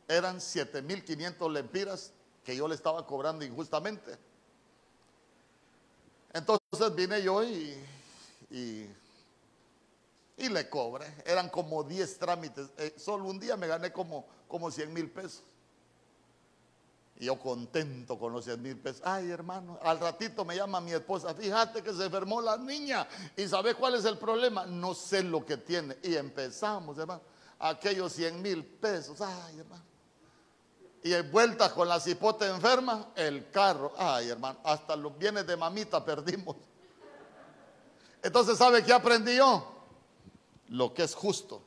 [0.08, 2.12] Eran siete mil quinientos lempiras
[2.44, 4.16] que yo le estaba cobrando injustamente.
[6.32, 7.78] Entonces vine yo y,
[8.50, 8.86] y,
[10.36, 11.06] y le cobré.
[11.24, 12.68] Eran como 10 trámites.
[12.76, 15.42] Eh, solo un día me gané como, como 100 mil pesos.
[17.16, 19.02] Y yo contento con los 100 mil pesos.
[19.04, 21.32] Ay, hermano, al ratito me llama mi esposa.
[21.34, 23.06] Fíjate que se enfermó la niña.
[23.36, 24.66] ¿Y sabes cuál es el problema?
[24.66, 25.96] No sé lo que tiene.
[26.02, 27.22] Y empezamos, hermano.
[27.60, 29.20] Aquellos 100 mil pesos.
[29.20, 29.84] Ay, hermano.
[31.04, 33.92] Y en vuelta con la cipote enferma, el carro.
[33.96, 36.56] Ay, hermano, hasta los bienes de mamita perdimos.
[38.22, 39.70] Entonces, ¿sabe qué aprendí yo?
[40.68, 41.62] Lo que es justo.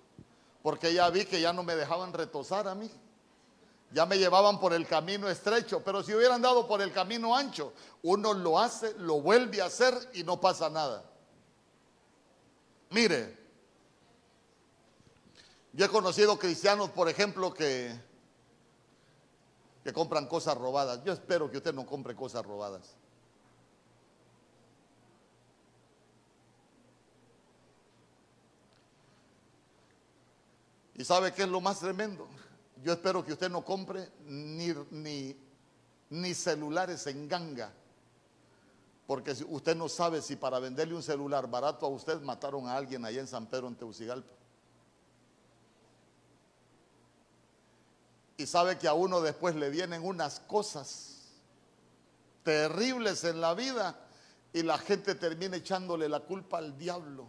[0.64, 2.92] Porque ya vi que ya no me dejaban retosar a mí.
[3.92, 5.82] Ya me llevaban por el camino estrecho.
[5.84, 7.74] Pero si hubieran dado por el camino ancho,
[8.04, 11.04] uno lo hace, lo vuelve a hacer y no pasa nada.
[12.90, 13.38] Mire,
[15.74, 18.08] yo he conocido cristianos, por ejemplo, que
[19.88, 21.02] que compran cosas robadas.
[21.06, 22.98] Yo espero que usted no compre cosas robadas.
[30.94, 32.28] ¿Y sabe qué es lo más tremendo?
[32.84, 35.36] Yo espero que usted no compre ni, ni,
[36.10, 37.72] ni celulares en ganga.
[39.06, 43.06] Porque usted no sabe si para venderle un celular barato a usted mataron a alguien
[43.06, 44.34] allá en San Pedro, en Teucigalpa.
[48.36, 51.18] Y sabe que a uno después le vienen unas cosas
[52.44, 54.00] terribles en la vida
[54.54, 57.28] y la gente termina echándole la culpa al diablo.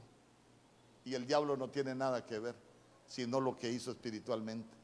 [1.05, 2.55] Y el diablo no tiene nada que ver,
[3.07, 4.78] sino lo que hizo espiritualmente.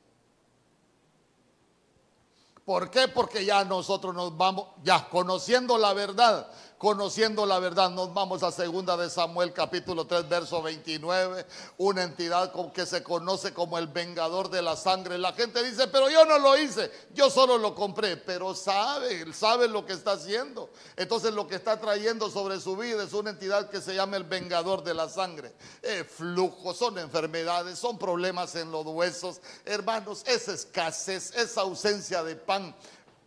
[2.65, 3.09] ¿Por qué?
[3.09, 6.49] Porque ya nosotros nos vamos, ya conociendo la verdad,
[6.85, 11.47] conociendo la verdad, nos vamos a segunda de Samuel capítulo 3 verso 29,
[11.79, 15.17] una entidad que se conoce como el vengador de la sangre.
[15.17, 19.33] La gente dice, pero yo no lo hice, yo solo lo compré, pero sabe, él
[19.33, 20.69] sabe lo que está haciendo.
[20.95, 24.25] Entonces lo que está trayendo sobre su vida es una entidad que se llama el
[24.25, 25.55] vengador de la sangre.
[25.81, 32.37] Eh, flujos, son enfermedades, son problemas en los huesos, hermanos, es escasez, es ausencia de
[32.37, 32.75] paz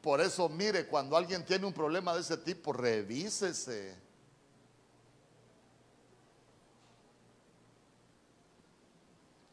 [0.07, 3.93] por eso, mire, cuando alguien tiene un problema de ese tipo, revísese.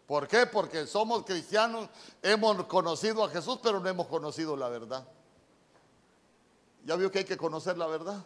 [0.06, 0.46] ¿Por qué?
[0.46, 1.90] Porque somos cristianos,
[2.22, 5.04] hemos conocido a Jesús, pero no hemos conocido la verdad.
[6.84, 8.24] ¿Ya vio que hay que conocer la verdad?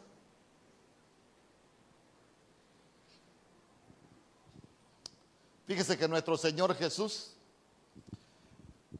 [5.67, 7.38] Fíjese que nuestro Señor Jesús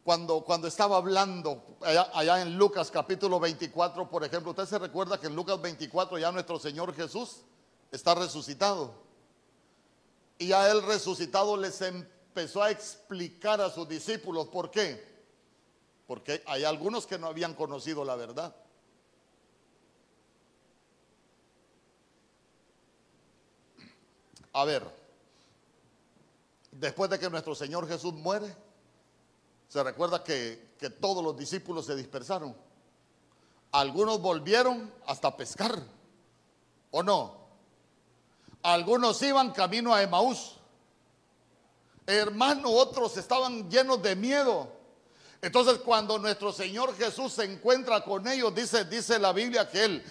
[0.09, 5.27] cuando, cuando estaba hablando allá, en Lucas capítulo 24, por ejemplo, usted se recuerda que
[5.27, 7.43] en Lucas 24 ya nuestro Señor Jesús
[7.93, 8.95] está resucitado.
[10.39, 15.07] Y ya él resucitado les empezó a explicar a sus discípulos por qué.
[16.07, 18.57] Porque hay algunos que no habían conocido la verdad.
[24.55, 24.85] A ver,
[26.71, 28.57] después de que nuestro Señor Jesús muere,
[29.69, 32.57] se recuerda que, que todos los discípulos se dispersaron.
[33.73, 35.83] Algunos volvieron hasta pescar,
[36.91, 37.37] ¿o no?
[38.63, 40.57] Algunos iban camino a Emaús.
[42.07, 44.73] Hermano, otros estaban llenos de miedo.
[45.41, 50.05] Entonces, cuando nuestro Señor Jesús se encuentra con ellos, dice, dice la Biblia que Él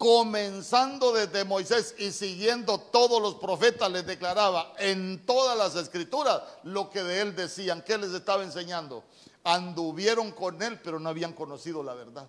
[0.00, 6.88] comenzando desde Moisés y siguiendo todos los profetas, les declaraba en todas las escrituras lo
[6.88, 7.82] que de él decían.
[7.82, 9.04] ¿Qué les estaba enseñando?
[9.44, 12.26] Anduvieron con él, pero no habían conocido la verdad.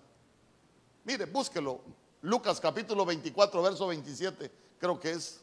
[1.06, 1.80] Mire, búsquelo.
[2.24, 5.40] Lucas capítulo 24, verso 27, creo que es.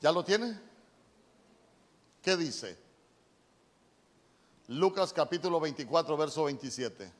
[0.00, 0.58] ¿Ya lo tiene?
[2.22, 2.78] ¿Qué dice?
[4.68, 7.12] Lucas capítulo 24, verso 27.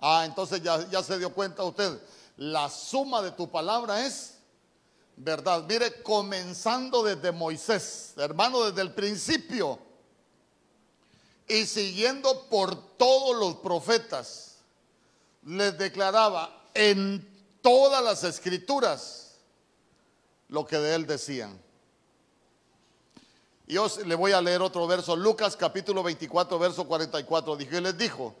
[0.00, 2.00] Ah, entonces ya, ya se dio cuenta usted.
[2.36, 4.38] La suma de tu palabra es
[5.16, 5.64] verdad.
[5.68, 9.87] Mire, comenzando desde Moisés, hermano, desde el principio.
[11.48, 14.58] Y siguiendo por todos los profetas,
[15.44, 17.26] les declaraba en
[17.62, 19.38] todas las escrituras
[20.48, 21.58] lo que de él decían.
[23.66, 27.56] Y os le voy a leer otro verso, Lucas capítulo 24, verso 44.
[27.56, 28.34] Dije, les dijo,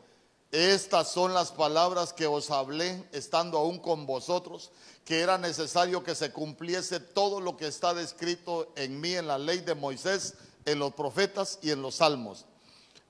[0.50, 4.70] estas son las palabras que os hablé estando aún con vosotros,
[5.04, 9.38] que era necesario que se cumpliese todo lo que está descrito en mí en la
[9.38, 12.46] ley de Moisés, en los profetas y en los salmos.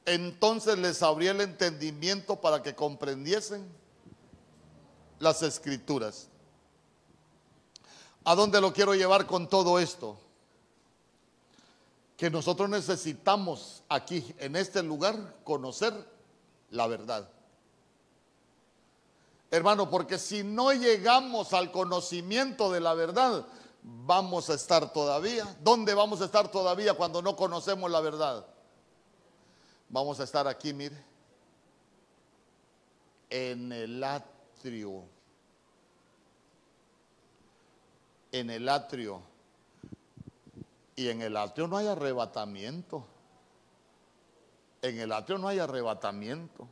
[0.08, 3.70] Entonces les abrí el entendimiento para que comprendiesen
[5.18, 6.28] las escrituras.
[8.24, 10.18] ¿A dónde lo quiero llevar con todo esto?
[12.16, 15.92] Que nosotros necesitamos aquí, en este lugar, conocer
[16.70, 17.28] la verdad.
[19.50, 23.46] Hermano, porque si no llegamos al conocimiento de la verdad,
[23.82, 25.54] vamos a estar todavía.
[25.62, 28.46] ¿Dónde vamos a estar todavía cuando no conocemos la verdad?
[29.90, 30.96] Vamos a estar aquí, mire,
[33.30, 35.04] en el atrio.
[38.32, 39.22] En el atrio.
[40.96, 43.06] Y en el atrio no hay arrebatamiento.
[44.82, 46.68] En el atrio no hay arrebatamiento.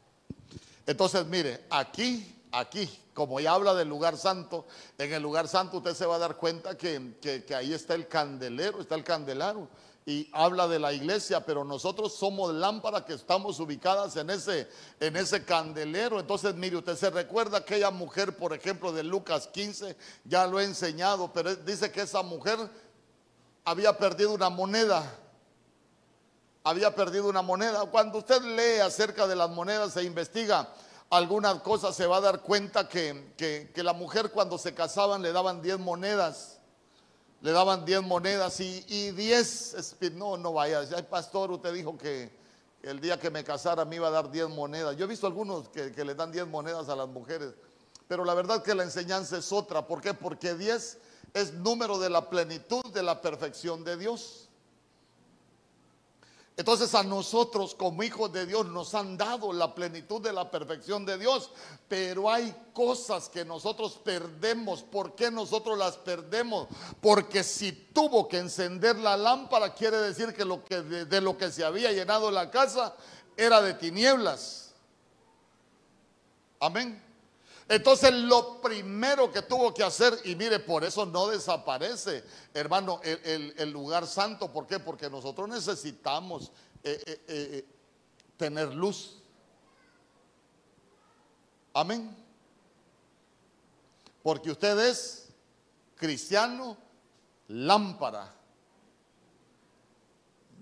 [0.87, 4.67] Entonces, mire, aquí, aquí, como ya habla del lugar santo,
[4.99, 8.07] en el lugar santo usted se va a dar cuenta que, que, ahí está el
[8.09, 9.69] candelero, está el candelaro.
[10.07, 14.69] Y habla de la iglesia, pero nosotros somos lámparas que estamos ubicadas en ese,
[15.01, 16.21] en ese candelero.
[16.21, 20.65] Entonces, mire, usted se recuerda aquella mujer, por ejemplo, de Lucas 15, ya lo he
[20.65, 22.57] enseñado, pero dice que esa mujer
[23.65, 25.13] había perdido una moneda
[26.67, 27.85] había perdido una moneda.
[27.87, 30.69] Cuando usted lee acerca de las monedas e investiga
[31.11, 35.63] algunas cosas, se va a dar cuenta que, la mujer cuando se casaban le daban
[35.63, 36.56] 10 monedas.
[37.43, 42.31] Le daban 10 monedas y, y 10, no, no vaya, pastor, usted dijo que
[42.83, 44.97] el día que me casara me iba a dar 10 monedas.
[44.97, 47.53] Yo he visto algunos que, que le dan 10 monedas a las mujeres,
[48.09, 49.87] pero la verdad que la enseñanza es otra.
[49.87, 50.15] ¿Por qué?
[50.15, 50.99] Porque 10
[51.35, 54.46] es número de la plenitud, de la perfección de Dios.
[56.59, 61.05] Entonces a nosotros como hijos de Dios nos han dado la plenitud de la perfección
[61.05, 61.51] de Dios,
[61.87, 64.83] pero hay cosas que nosotros perdemos.
[64.83, 66.67] ¿Por qué nosotros las perdemos?
[67.03, 71.37] Porque si tuvo que encender la lámpara, quiere decir que, lo que de, de lo
[71.37, 72.97] que se había llenado la casa
[73.37, 74.73] era de tinieblas.
[76.59, 77.06] Amén.
[77.69, 82.23] Entonces lo primero que tuvo que hacer, y mire, por eso no desaparece,
[82.55, 84.53] hermano, el, lugar santo.
[84.53, 84.79] ¿Por qué?
[84.79, 86.53] Porque nosotros necesitamos
[86.85, 87.67] eh, eh, eh,
[88.37, 89.17] tener luz.
[91.75, 92.17] Amén.
[94.23, 95.29] Porque usted es
[95.97, 96.77] cristiano
[97.49, 98.33] lámpara.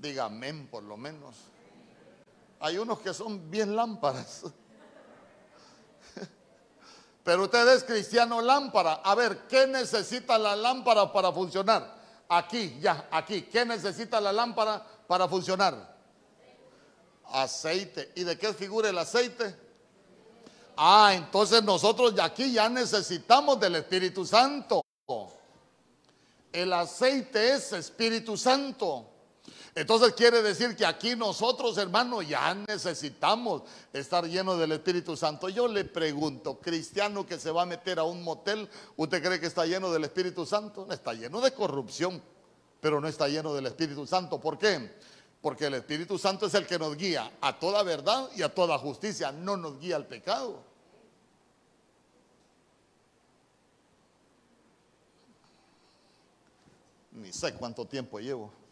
[0.01, 1.37] Diga amén por lo menos.
[2.61, 4.45] Hay unos que son bien lámparas.
[7.25, 9.01] Pero usted es cristiano lámpara.
[9.03, 11.95] A ver, ¿qué necesita la lámpara para funcionar?
[12.29, 13.43] Aquí, ya, aquí.
[13.43, 15.97] ¿Qué necesita la lámpara para funcionar?
[17.25, 18.13] Aceite.
[18.15, 19.57] ¿Y de qué figura el aceite?
[20.77, 24.85] Ah, entonces nosotros de aquí ya necesitamos del Espíritu Santo.
[26.53, 29.14] El aceite es Espíritu Santo.
[29.77, 33.63] Entonces quiere decir que aquí nosotros, hermanos, ya necesitamos
[33.93, 35.49] estar llenos del Espíritu Santo.
[35.49, 39.47] Yo le pregunto, cristiano que se va a meter a un motel, ¿usted cree que
[39.47, 40.87] está lleno del Espíritu Santo?
[40.87, 42.23] No, está lleno de corrupción,
[42.81, 44.41] pero no está lleno del Espíritu Santo.
[44.41, 44.97] ¿Por qué?
[45.43, 48.79] Porque el Espíritu Santo es el que nos guía a toda verdad y a toda
[48.79, 50.63] justicia, no nos guía al pecado.
[57.11, 58.64] Ni sé cuánto tiempo llevo.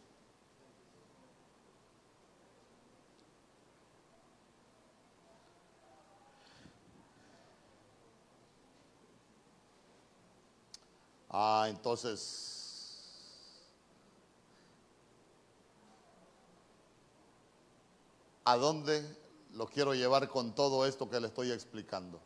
[11.33, 12.53] Ah, entonces,
[18.45, 19.03] ¿a dónde
[19.55, 22.20] lo quiero llevar con todo esto que le estoy explicando?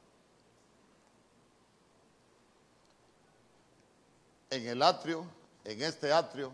[4.51, 5.25] En el atrio,
[5.65, 6.53] en este atrio,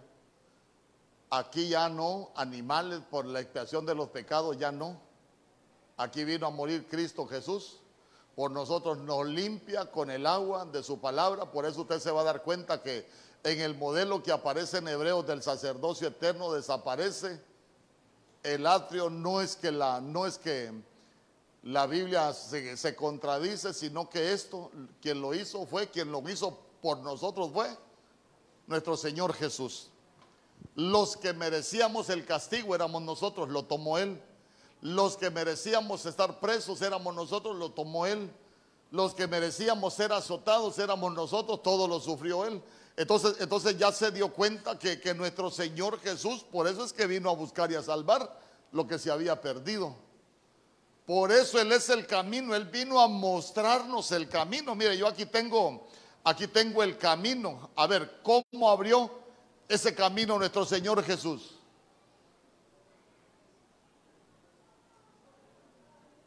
[1.31, 5.01] aquí ya no, animales por la expiación de los pecados ya no.
[5.97, 7.82] Aquí vino a morir Cristo Jesús.
[8.35, 11.51] Por nosotros nos limpia con el agua de su palabra.
[11.51, 13.07] Por eso usted se va a dar cuenta que
[13.45, 17.41] en el modelo que aparece en Hebreos del sacerdocio eterno desaparece.
[18.43, 20.73] El atrio no es que la, no es que
[21.63, 24.71] la Biblia se, se contradice, sino que esto,
[25.01, 27.69] quien lo hizo fue, quien lo hizo por nosotros fue
[28.67, 29.91] nuestro Señor Jesús.
[30.75, 34.21] Los que merecíamos el castigo éramos nosotros, lo tomó Él.
[34.83, 38.31] Los que merecíamos estar presos éramos nosotros, lo tomó Él.
[38.91, 42.61] Los que merecíamos ser azotados éramos nosotros, todo lo sufrió Él.
[42.97, 47.07] Entonces, entonces ya se dio cuenta que, que nuestro Señor Jesús, por eso es que
[47.07, 48.39] vino a buscar y a salvar
[48.73, 49.95] lo que se había perdido.
[51.07, 54.75] Por eso Él es el camino, Él vino a mostrarnos el camino.
[54.75, 55.87] Mire, yo aquí tengo,
[56.25, 57.71] aquí tengo el camino.
[57.77, 59.11] A ver, ¿cómo abrió
[59.69, 61.62] ese camino nuestro Señor Jesús?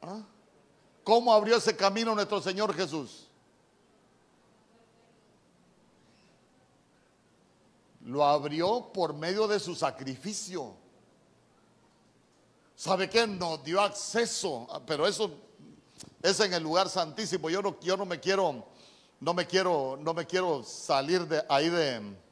[0.07, 0.21] ¿Ah?
[1.03, 3.27] ¿Cómo abrió ese camino nuestro Señor Jesús?
[8.01, 10.75] Lo abrió por medio de su sacrificio.
[12.75, 13.25] ¿Sabe qué?
[13.25, 15.31] Nos dio acceso, pero eso
[16.21, 17.49] es en el lugar santísimo.
[17.49, 18.65] Yo no, yo no me quiero,
[19.19, 22.24] no me quiero, no me quiero salir de ahí de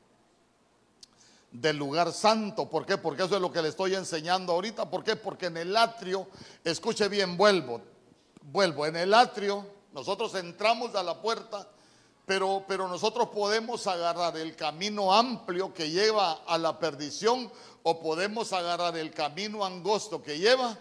[1.53, 2.69] del lugar santo.
[2.69, 2.97] ¿Por qué?
[2.97, 4.89] Porque eso es lo que le estoy enseñando ahorita.
[4.89, 5.15] ¿Por qué?
[5.15, 6.27] Porque en el atrio,
[6.63, 7.79] escuche bien, vuelvo,
[8.41, 11.67] vuelvo, en el atrio nosotros entramos a la puerta,
[12.25, 17.51] pero, pero nosotros podemos agarrar el camino amplio que lleva a la perdición
[17.83, 20.75] o podemos agarrar el camino angosto que lleva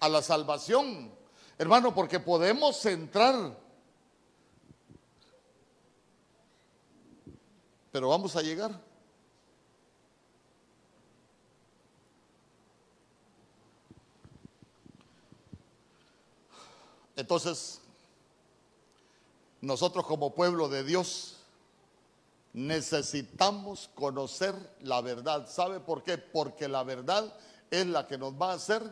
[0.00, 1.12] a la salvación.
[1.56, 3.56] Hermano, porque podemos entrar
[7.90, 8.72] pero vamos a llegar.
[17.16, 17.80] Entonces,
[19.60, 21.36] nosotros como pueblo de Dios
[22.52, 25.48] necesitamos conocer la verdad.
[25.48, 26.16] ¿Sabe por qué?
[26.18, 27.32] Porque la verdad
[27.70, 28.82] es la que nos va a hacer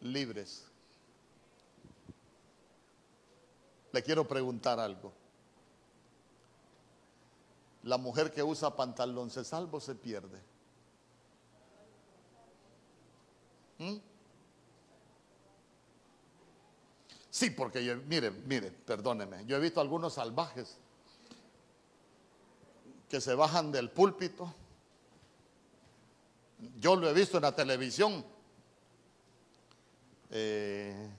[0.00, 0.64] libres.
[3.92, 5.12] Le quiero preguntar algo.
[7.84, 10.40] La mujer que usa pantalón se salvo se pierde.
[13.78, 13.96] ¿Mm?
[17.30, 20.76] Sí, porque yo, mire, mire, perdóneme, yo he visto algunos salvajes
[23.08, 24.54] que se bajan del púlpito.
[26.80, 28.24] Yo lo he visto en la televisión.
[30.30, 31.10] Eh,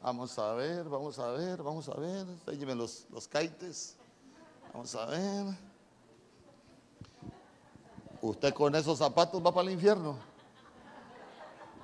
[0.00, 2.26] vamos a ver, vamos a ver, vamos a ver.
[2.76, 3.96] Los, los caites.
[4.74, 5.56] Vamos a ver.
[8.20, 10.18] ¿Usted con esos zapatos va para el infierno?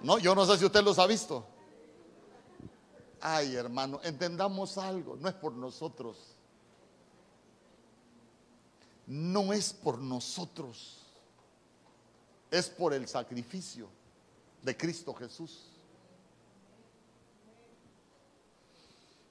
[0.03, 1.47] No, yo no sé si usted los ha visto.
[3.21, 6.17] Ay, hermano, entendamos algo, no es por nosotros.
[9.07, 10.99] No es por nosotros.
[12.51, 13.89] Es por el sacrificio
[14.63, 15.67] de Cristo Jesús.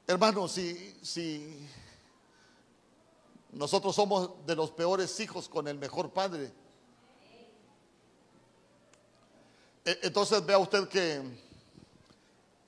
[0.07, 1.67] Hermano, si, si
[3.51, 6.51] nosotros somos de los peores hijos con el mejor padre.
[9.85, 11.21] E, entonces vea usted que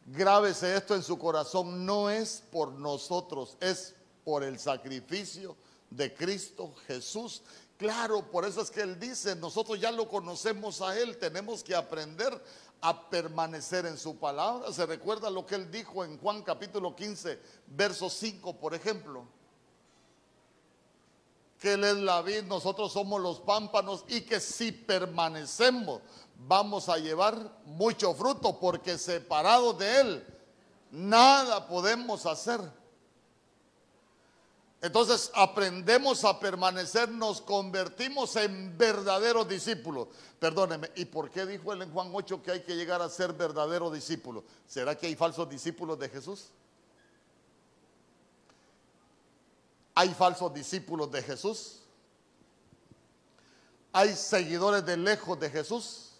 [0.07, 5.55] grábese esto en su corazón, no es por nosotros, es por el sacrificio
[5.89, 7.43] de Cristo Jesús.
[7.77, 11.75] Claro, por eso es que Él dice, nosotros ya lo conocemos a Él, tenemos que
[11.75, 12.43] aprender
[12.81, 14.71] a permanecer en su palabra.
[14.73, 19.25] ¿Se recuerda lo que Él dijo en Juan capítulo 15, verso 5, por ejemplo?
[21.61, 26.01] Que Él es la vid, nosotros somos los pámpanos y que si permanecemos
[26.47, 30.25] vamos a llevar mucho fruto porque separados de Él
[30.89, 32.59] nada podemos hacer.
[34.81, 40.07] Entonces aprendemos a permanecer, nos convertimos en verdaderos discípulos.
[40.39, 43.33] Perdóneme, ¿y por qué dijo él en Juan 8 que hay que llegar a ser
[43.33, 44.43] verdaderos discípulos?
[44.65, 46.49] ¿Será que hay falsos discípulos de Jesús?
[49.93, 51.81] Hay falsos discípulos de Jesús.
[53.93, 56.11] Hay seguidores de lejos de Jesús.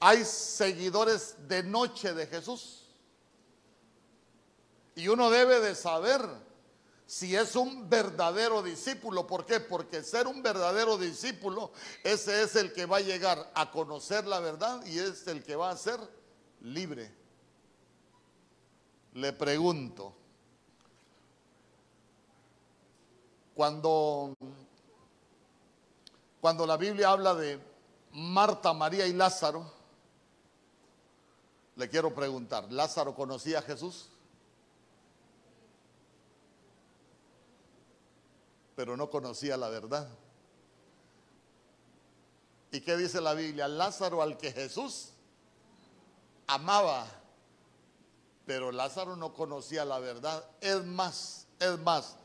[0.00, 2.86] Hay seguidores de noche de Jesús.
[4.94, 6.20] Y uno debe de saber
[7.06, 9.26] si es un verdadero discípulo.
[9.26, 9.60] ¿Por qué?
[9.60, 14.40] Porque ser un verdadero discípulo, ese es el que va a llegar a conocer la
[14.40, 16.00] verdad y es el que va a ser
[16.62, 17.14] libre.
[19.12, 20.16] Le pregunto,
[23.54, 24.34] Cuando,
[26.40, 27.60] cuando la Biblia habla de
[28.12, 29.70] Marta, María y Lázaro,
[31.76, 34.08] Le quiero preguntar, ¿Lázaro conocía a Jesús?
[38.76, 40.08] Pero no conocía la verdad.
[42.70, 43.68] ¿Y qué dice la Biblia?
[43.68, 45.10] Lázaro al que Jesús
[46.46, 47.06] amaba,
[48.46, 50.44] pero Lázaro no conocía la verdad.
[50.60, 52.16] Es más, es más,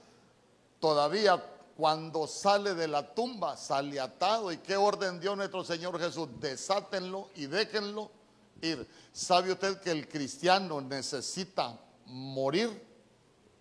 [0.80, 1.44] todavía
[1.78, 4.52] cuando sale de la tumba, sale atado.
[4.52, 6.28] ¿Y qué orden dio nuestro Señor Jesús?
[6.40, 8.10] Desátenlo y déjenlo
[8.62, 8.88] ir.
[9.12, 12.84] ¿Sabe usted que el cristiano necesita morir,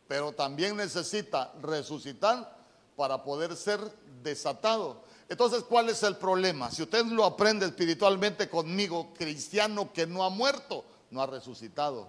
[0.09, 2.57] pero también necesita resucitar
[2.97, 3.81] para poder ser
[4.23, 5.03] desatado?
[5.29, 6.71] Entonces, ¿cuál es el problema?
[6.71, 12.09] Si usted lo aprende espiritualmente conmigo, cristiano que no ha muerto, no ha resucitado.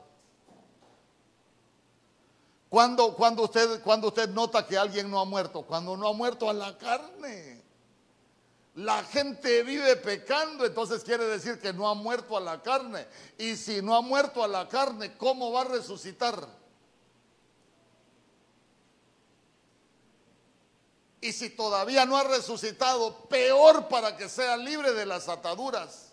[2.70, 5.61] ¿Cuándo, cuando usted, cuando usted nota que alguien no ha muerto?
[5.61, 7.63] Cuando no ha muerto a la carne.
[8.76, 13.07] La gente vive pecando, entonces quiere decir que no ha muerto a la carne.
[13.38, 16.47] Y si no ha muerto a la carne, ¿cómo va a resucitar?
[21.22, 26.07] Y si todavía no ha resucitado, peor para que sea libre de las ataduras.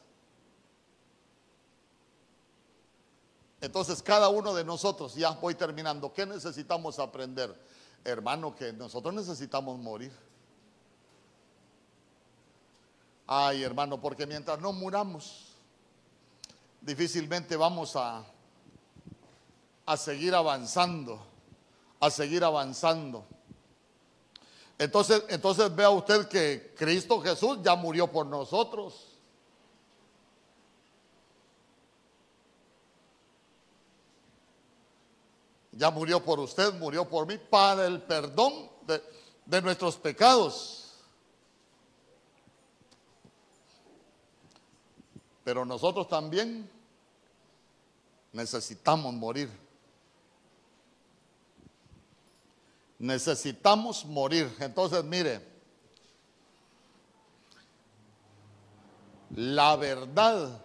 [3.65, 7.55] Entonces cada uno de nosotros, ya voy terminando, ¿qué necesitamos aprender?
[8.05, 10.13] Hermano, que nosotros necesitamos morir.
[13.27, 15.47] Ay, hermano, porque mientras no muramos,
[16.83, 18.23] difícilmente vamos a,
[19.87, 21.19] a seguir avanzando,
[22.01, 23.25] a seguir avanzando.
[24.77, 29.14] Entonces, entonces vea usted que Cristo Jesús ya murió por nosotros.
[35.77, 38.71] Ya murió por usted, murió por mí, para el perdón
[39.47, 40.95] de, nuestros pecados.
[45.43, 46.71] Pero nosotros también
[48.33, 49.51] necesitamos morir.
[53.01, 54.55] Necesitamos morir.
[54.61, 55.45] Entonces, mire,
[59.35, 60.63] la verdad,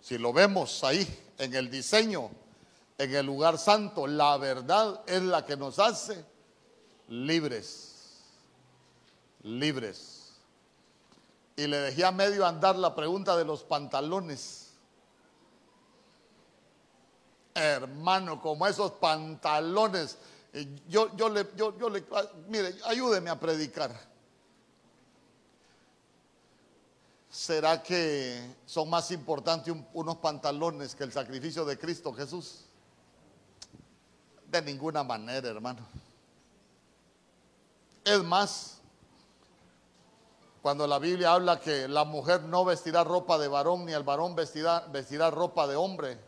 [0.00, 2.30] si lo vemos ahí en el diseño,
[2.98, 6.24] en el lugar santo, la verdad es la que nos hace
[7.08, 8.22] libres,
[9.42, 10.32] libres.
[11.56, 14.70] Y le dejé a medio andar la pregunta de los pantalones.
[17.54, 20.16] Hermano, como esos pantalones.
[20.88, 22.04] Yo, yo le, yo, yo le,
[22.48, 24.11] mire, ayúdeme a predicar.
[27.32, 32.66] ¿Será que son más importantes unos pantalones que el sacrificio de Cristo Jesús?
[34.50, 35.80] De ninguna manera, hermano.
[38.04, 38.82] Es más,
[40.60, 44.34] cuando la Biblia habla que la mujer no vestirá ropa de varón ni el varón
[44.34, 46.20] vestirá, vestirá ropa de hombre,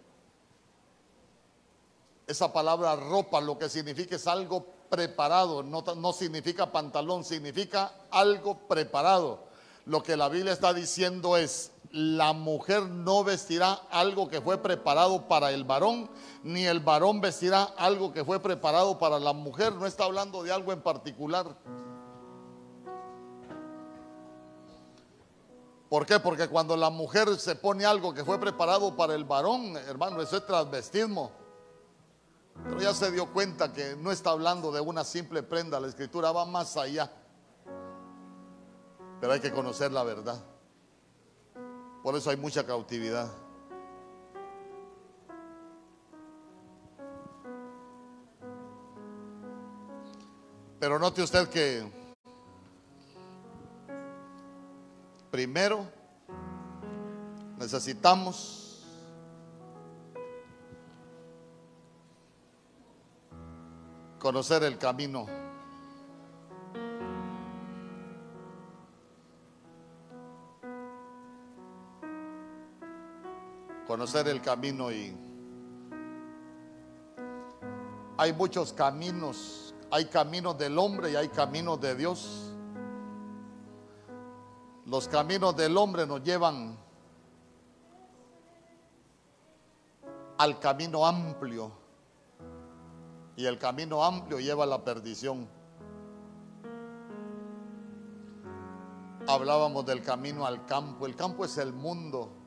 [2.26, 8.56] esa palabra ropa lo que significa es algo preparado, no, no significa pantalón, significa algo
[8.66, 9.52] preparado.
[9.86, 15.28] Lo que la Biblia está diciendo es, la mujer no vestirá algo que fue preparado
[15.28, 16.10] para el varón,
[16.42, 19.74] ni el varón vestirá algo que fue preparado para la mujer.
[19.74, 21.56] No está hablando de algo en particular.
[25.88, 26.18] ¿Por qué?
[26.18, 30.38] Porque cuando la mujer se pone algo que fue preparado para el varón, hermano, eso
[30.38, 31.30] es transvestismo.
[32.64, 36.32] Pero ya se dio cuenta que no está hablando de una simple prenda, la escritura
[36.32, 37.12] va más allá.
[39.20, 40.42] Pero hay que conocer la verdad.
[42.02, 43.30] Por eso hay mucha cautividad.
[50.78, 51.82] Pero note usted que
[55.30, 55.86] primero
[57.58, 58.84] necesitamos
[64.18, 65.43] conocer el camino.
[73.86, 75.14] Conocer el camino y
[78.16, 82.52] hay muchos caminos, hay caminos del hombre y hay caminos de Dios.
[84.86, 86.78] Los caminos del hombre nos llevan
[90.38, 91.72] al camino amplio
[93.36, 95.48] y el camino amplio lleva a la perdición.
[99.26, 101.06] Hablábamos del camino al campo.
[101.06, 102.43] El campo es el mundo.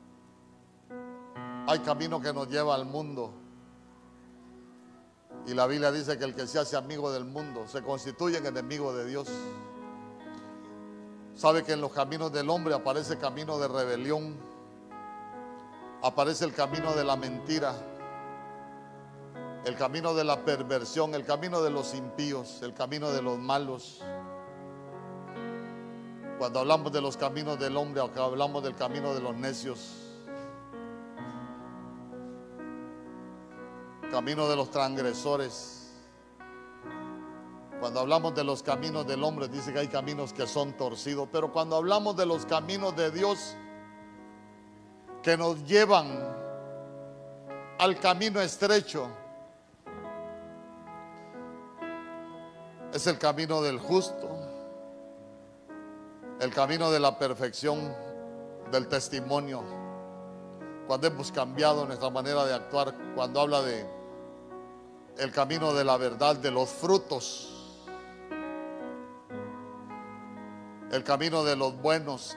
[1.68, 3.30] Hay camino que nos lleva al mundo.
[5.46, 8.46] Y la Biblia dice que el que se hace amigo del mundo se constituye en
[8.46, 9.28] enemigo de Dios.
[11.34, 14.34] Sabe que en los caminos del hombre aparece camino de rebelión.
[16.02, 17.74] aparece el camino de la mentira,
[19.66, 24.00] el camino de la perversión, el camino de los impíos, el camino de los malos.
[26.38, 30.07] Cuando hablamos de los caminos del hombre, hablamos del camino de los necios,
[34.10, 35.92] camino de los transgresores.
[37.80, 41.52] Cuando hablamos de los caminos del hombre, dice que hay caminos que son torcidos, pero
[41.52, 43.56] cuando hablamos de los caminos de Dios,
[45.22, 46.06] que nos llevan
[47.78, 49.08] al camino estrecho,
[52.92, 54.28] es el camino del justo,
[56.40, 57.94] el camino de la perfección,
[58.72, 59.62] del testimonio.
[60.86, 63.97] Cuando hemos cambiado nuestra manera de actuar, cuando habla de
[65.18, 67.58] el camino de la verdad, de los frutos
[70.90, 72.36] el camino de los buenos,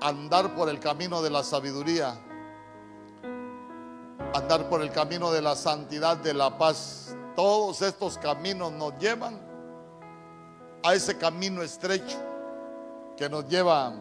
[0.00, 2.18] andar por el camino de la sabiduría,
[4.34, 7.14] andar por el camino de la santidad, de la paz.
[7.36, 9.38] Todos estos caminos nos llevan
[10.82, 12.18] a ese camino estrecho
[13.16, 13.92] que nos lleva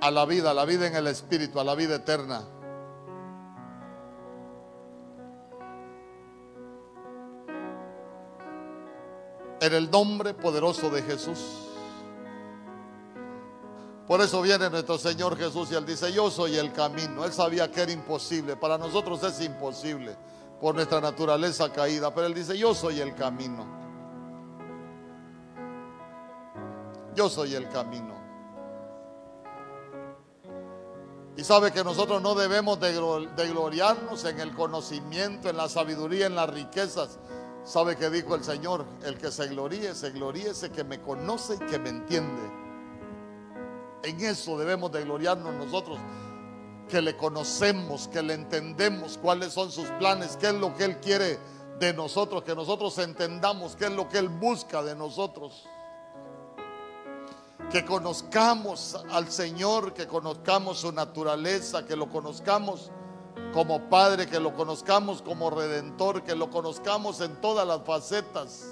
[0.00, 2.42] a la vida, a la vida en el Espíritu, a la vida eterna.
[9.60, 11.38] En el nombre poderoso de Jesús.
[14.06, 17.24] Por eso viene nuestro Señor Jesús y Él dice, yo soy el camino.
[17.24, 18.56] Él sabía que era imposible.
[18.56, 20.16] Para nosotros es imposible
[20.60, 22.14] por nuestra naturaleza caída.
[22.14, 23.66] Pero Él dice, yo soy el camino.
[27.14, 28.18] Yo soy el camino.
[31.38, 32.92] Y sabe que nosotros no debemos de,
[33.48, 37.18] gloriarnos en el conocimiento, en la sabiduría, en las riquezas.
[37.68, 41.56] Sabe que dijo el Señor, el que se gloríe, se gloríe ese que me conoce
[41.56, 42.40] y que me entiende.
[44.04, 45.98] En eso debemos de gloriarnos nosotros,
[46.88, 50.98] que le conocemos, que le entendemos cuáles son sus planes, qué es lo que Él
[51.00, 51.38] quiere
[51.78, 55.66] de nosotros, que nosotros entendamos qué es lo que Él busca de nosotros.
[57.70, 62.90] Que conozcamos al Señor, que conozcamos su naturaleza, que lo conozcamos
[63.52, 68.66] como Padre, que lo conozcamos como Redentor, que lo conozcamos en todas las facetas.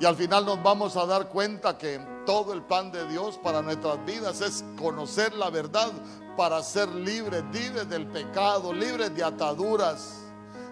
[0.00, 3.62] Y al final nos vamos a dar cuenta que todo el pan de Dios para
[3.62, 5.90] nuestras vidas es conocer la verdad
[6.36, 10.20] para ser libres, libres del pecado, libres de ataduras,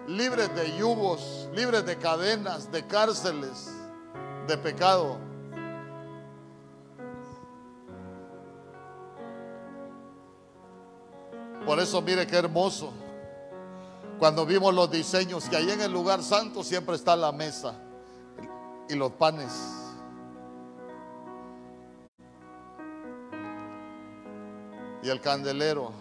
[0.07, 3.69] libres de yugos, libres de cadenas, de cárceles,
[4.47, 5.17] de pecado.
[11.65, 12.93] Por eso mire qué hermoso.
[14.19, 17.75] Cuando vimos los diseños que ahí en el lugar santo siempre está la mesa
[18.89, 19.51] y los panes.
[25.07, 25.91] y el candelero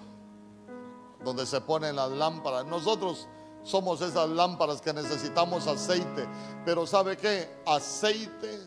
[1.24, 2.66] donde se ponen las lámparas.
[2.66, 3.28] Nosotros
[3.62, 6.26] somos esas lámparas que necesitamos aceite,
[6.64, 7.62] pero ¿sabe qué?
[7.66, 8.60] Aceite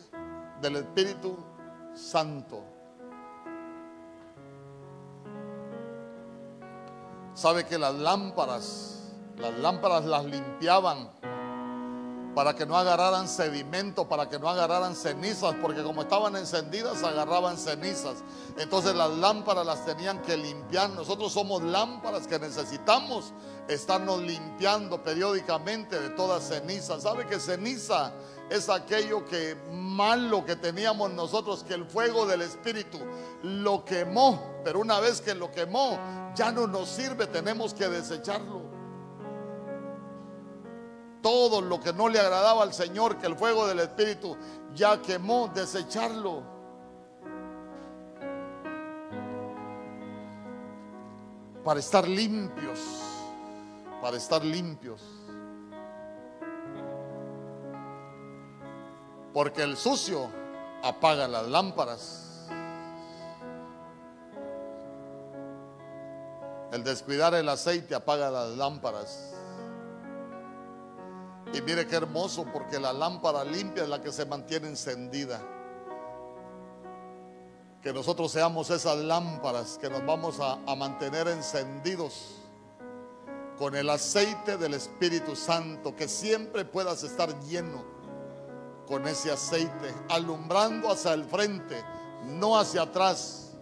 [0.60, 1.36] del Espíritu
[1.94, 2.62] Santo.
[7.34, 8.99] ¿Sabe que las lámparas,
[9.40, 11.10] las lámparas las limpiaban?
[12.34, 17.58] para que no agarraran sedimento, para que no agarraran cenizas, porque como estaban encendidas agarraban
[17.58, 18.18] cenizas.
[18.56, 20.90] Entonces las lámparas las tenían que limpiar.
[20.90, 23.32] Nosotros somos lámparas que necesitamos
[23.68, 27.00] estarnos limpiando periódicamente de toda ceniza.
[27.00, 28.12] ¿Sabe que ceniza
[28.48, 32.98] es aquello que malo que teníamos nosotros, que el fuego del Espíritu
[33.42, 35.98] lo quemó, pero una vez que lo quemó
[36.34, 38.79] ya no nos sirve, tenemos que desecharlo
[41.22, 44.36] todo lo que no le agradaba al Señor, que el fuego del Espíritu
[44.74, 46.42] ya quemó, desecharlo.
[51.64, 52.80] Para estar limpios,
[54.00, 55.02] para estar limpios.
[59.32, 60.28] Porque el sucio
[60.82, 62.48] apaga las lámparas.
[66.72, 69.29] El descuidar el aceite apaga las lámparas.
[71.52, 75.40] Y mire qué hermoso porque la lámpara limpia es la que se mantiene encendida.
[77.82, 82.36] Que nosotros seamos esas lámparas que nos vamos a, mantener encendidos
[83.58, 85.96] con el aceite del Espíritu Santo.
[85.96, 87.84] Que siempre puedas estar lleno
[88.86, 91.82] con ese aceite, alumbrando hacia el frente,
[92.26, 93.56] no hacia atrás.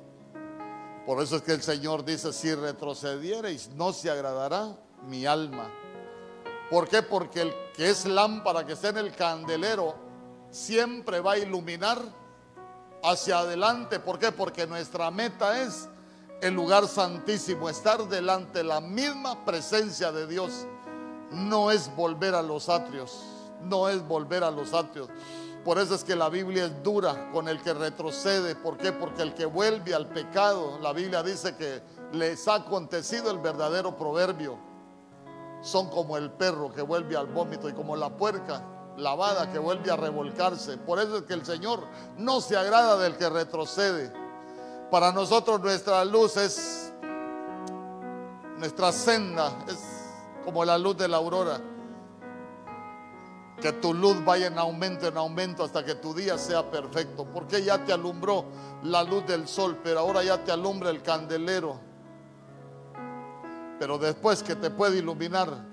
[1.07, 4.77] Por eso es que el Señor dice, si retrocediereis, no se agradará
[5.07, 5.71] mi alma.
[6.71, 7.03] ¿Por qué?
[7.03, 9.95] Porque el que es lámpara que está en el candelero
[10.51, 11.97] siempre va a iluminar
[13.05, 14.01] hacia adelante.
[14.01, 14.33] ¿Por qué?
[14.33, 15.89] Porque nuestra meta es
[16.43, 20.67] el lugar santísimo, estar delante de la misma presencia de Dios,
[21.31, 23.23] no es volver a los atrios,
[23.63, 25.09] no es volver a los atrios.
[25.65, 28.57] Por eso es que la Biblia es dura con el que retrocede.
[28.57, 28.91] ¿Por qué?
[28.91, 31.81] Porque el que vuelve al pecado, la Biblia dice que
[32.13, 34.59] les ha acontecido el verdadero proverbio.
[35.61, 38.63] Son como el perro que vuelve al vómito y como la puerca
[38.99, 40.77] lavada que vuelve a revolcarse.
[40.77, 41.87] Por eso es que el Señor
[42.17, 44.13] no se agrada del que retrocede.
[44.91, 46.93] Para nosotros nuestra luz es,
[48.59, 49.79] nuestra senda es
[50.45, 51.61] como la luz de la aurora.
[53.61, 57.25] Que tu luz vaya en aumento, en aumento hasta que tu día sea perfecto.
[57.25, 58.45] Porque ya te alumbró
[58.85, 61.88] la luz del sol, pero ahora ya te alumbra el candelero.
[63.79, 65.65] Pero después que te puede iluminar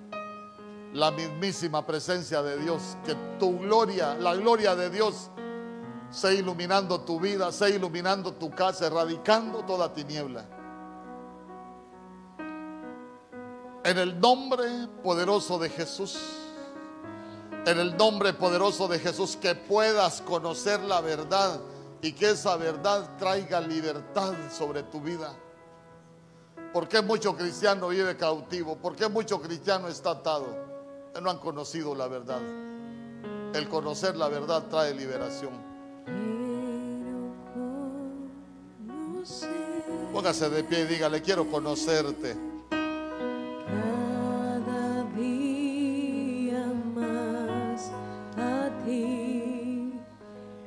[0.94, 5.30] la mismísima presencia de Dios, que tu gloria, la gloria de Dios,
[6.10, 10.46] sea iluminando tu vida, sea iluminando tu casa, erradicando toda tiniebla.
[13.84, 16.18] En el nombre poderoso de Jesús,
[17.66, 21.60] en el nombre poderoso de Jesús, que puedas conocer la verdad
[22.02, 25.36] y que esa verdad traiga libertad sobre tu vida.
[26.76, 28.76] ¿Por qué mucho cristiano vive cautivo?
[28.76, 30.46] ¿Por qué mucho cristiano está atado?
[31.22, 32.42] No han conocido la verdad.
[33.54, 35.54] El conocer la verdad trae liberación.
[40.12, 42.36] Póngase de pie y dígale, quiero conocerte.
[44.70, 47.90] Cada día más
[48.38, 49.94] a ti,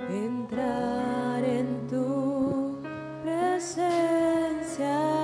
[0.09, 2.79] entrar en tu
[3.23, 5.18] presencia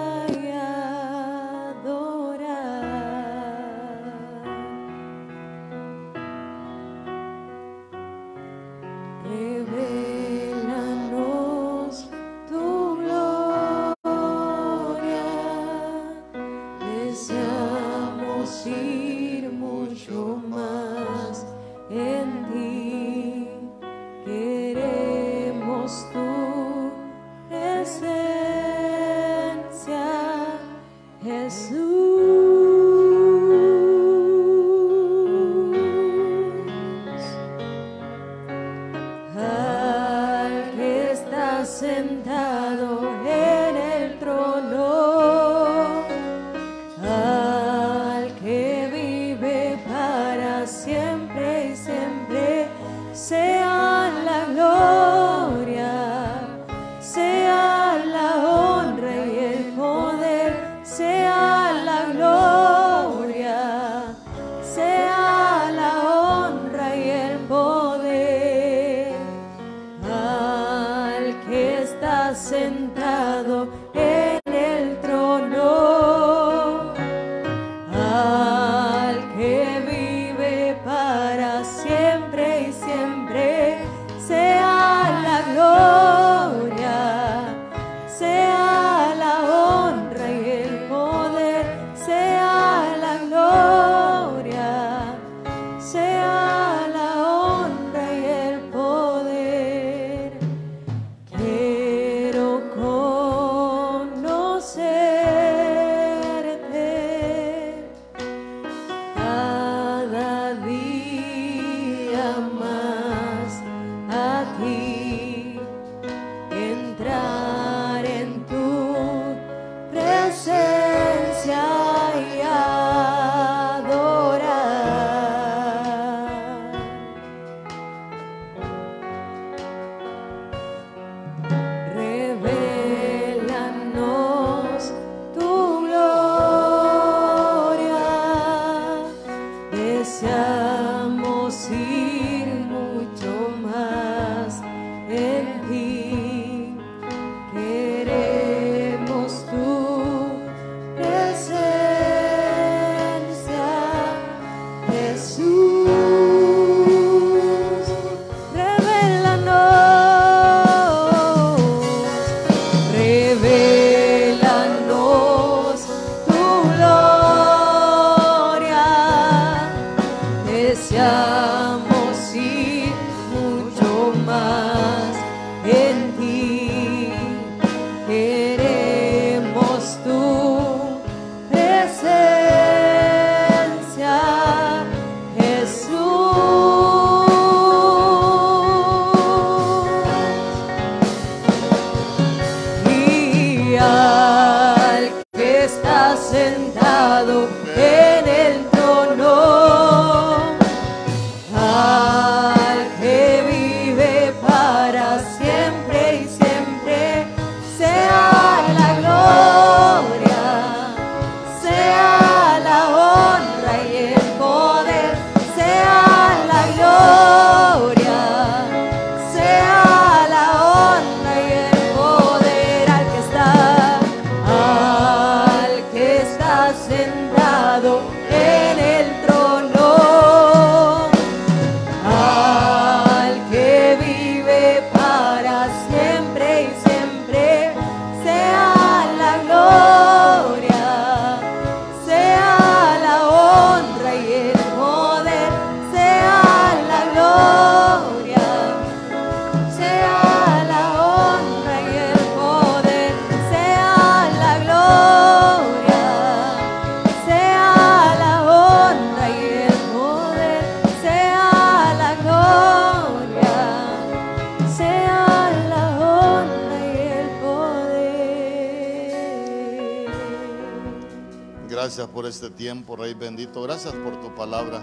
[272.65, 273.61] tiempo, Rey bendito.
[273.61, 274.83] Gracias por tu palabra.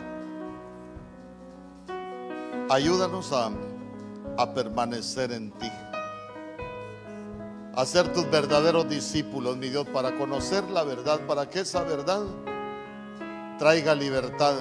[2.69, 3.49] Ayúdanos a,
[4.37, 5.71] a permanecer en ti.
[7.73, 12.21] A ser tus verdaderos discípulos, mi Dios, para conocer la verdad, para que esa verdad
[13.57, 14.57] traiga libertad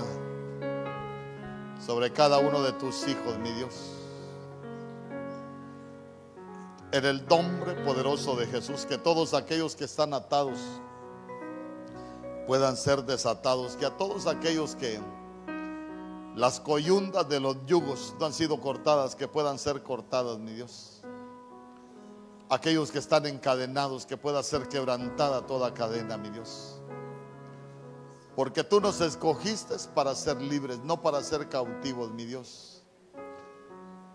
[1.85, 3.99] sobre cada uno de tus hijos, mi Dios.
[6.93, 10.59] En el nombre poderoso de Jesús, que todos aquellos que están atados,
[12.51, 14.99] puedan ser desatados, que a todos aquellos que
[16.35, 21.01] las coyundas de los yugos no han sido cortadas, que puedan ser cortadas, mi Dios.
[22.49, 26.83] Aquellos que están encadenados, que pueda ser quebrantada toda cadena, mi Dios.
[28.35, 32.83] Porque tú nos escogiste para ser libres, no para ser cautivos, mi Dios.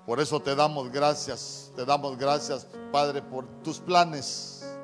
[0.06, 4.75] Por eso te damos gracias, te damos gracias, Padre, por tus planes.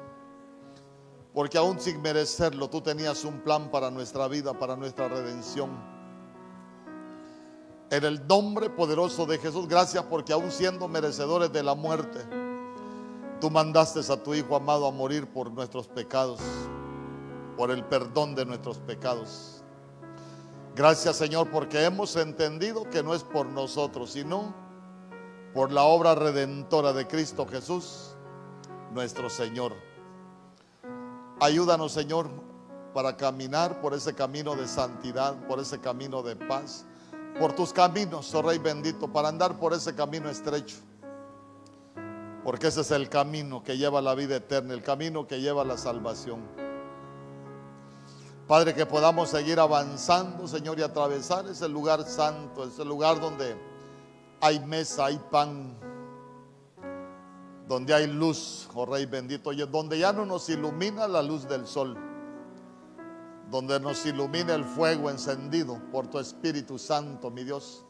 [1.34, 5.70] Porque aún sin merecerlo, tú tenías un plan para nuestra vida, para nuestra redención.
[7.90, 12.20] En el nombre poderoso de Jesús, gracias porque aún siendo merecedores de la muerte,
[13.40, 16.40] tú mandaste a tu Hijo amado a morir por nuestros pecados,
[17.58, 19.62] por el perdón de nuestros pecados.
[20.74, 24.54] Gracias Señor porque hemos entendido que no es por nosotros, sino
[25.54, 28.16] por la obra redentora de Cristo Jesús,
[28.94, 29.91] nuestro Señor.
[31.42, 32.30] Ayúdanos, Señor,
[32.94, 36.86] para caminar por ese camino de santidad, por ese camino de paz,
[37.40, 40.78] por tus caminos, oh Rey bendito, para andar por ese camino estrecho.
[42.44, 45.64] Porque ese es el camino que lleva a la vida eterna, el camino que lleva
[45.64, 46.42] a la salvación.
[48.48, 53.56] Padre, que podamos seguir avanzando, Señor, y atravesar ese lugar santo, ese lugar donde
[54.42, 55.76] hay mesa, hay pan,
[57.72, 61.98] donde hay luz, oh Rey bendito, donde ya no nos ilumina la luz del sol,
[63.50, 67.86] donde nos ilumina el fuego encendido por tu Espíritu Santo, mi Dios.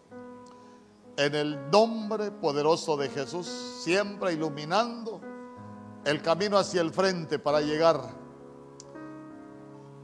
[1.17, 3.47] En el nombre poderoso de Jesús,
[3.83, 5.19] siempre iluminando
[6.05, 7.99] el camino hacia el frente para llegar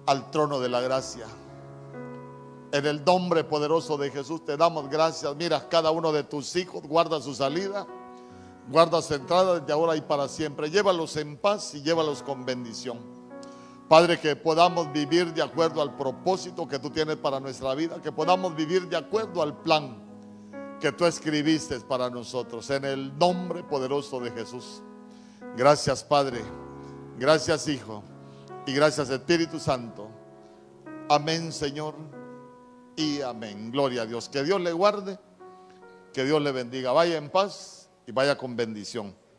[0.07, 1.27] al trono de la gracia.
[2.71, 5.35] En el nombre poderoso de Jesús te damos gracias.
[5.35, 7.85] Mira, cada uno de tus hijos guarda su salida,
[8.69, 10.69] guarda su entrada desde ahora y para siempre.
[10.69, 12.99] Llévalos en paz y llévalos con bendición.
[13.87, 18.11] Padre, que podamos vivir de acuerdo al propósito que tú tienes para nuestra vida, que
[18.11, 20.03] podamos vivir de acuerdo al plan
[20.81, 22.69] que tú escribiste para nosotros.
[22.69, 24.81] En el nombre poderoso de Jesús.
[25.55, 26.41] Gracias, Padre.
[27.17, 28.03] Gracias, Hijo.
[28.65, 30.09] Y gracias, Espíritu Santo.
[31.09, 31.95] Amén, Señor.
[32.97, 33.71] Y amén.
[33.71, 34.27] Gloria a Dios.
[34.27, 35.17] Que Dios le guarde.
[36.13, 36.91] Que Dios le bendiga.
[36.91, 37.76] Vaya en paz
[38.07, 39.13] y vaya con bendición.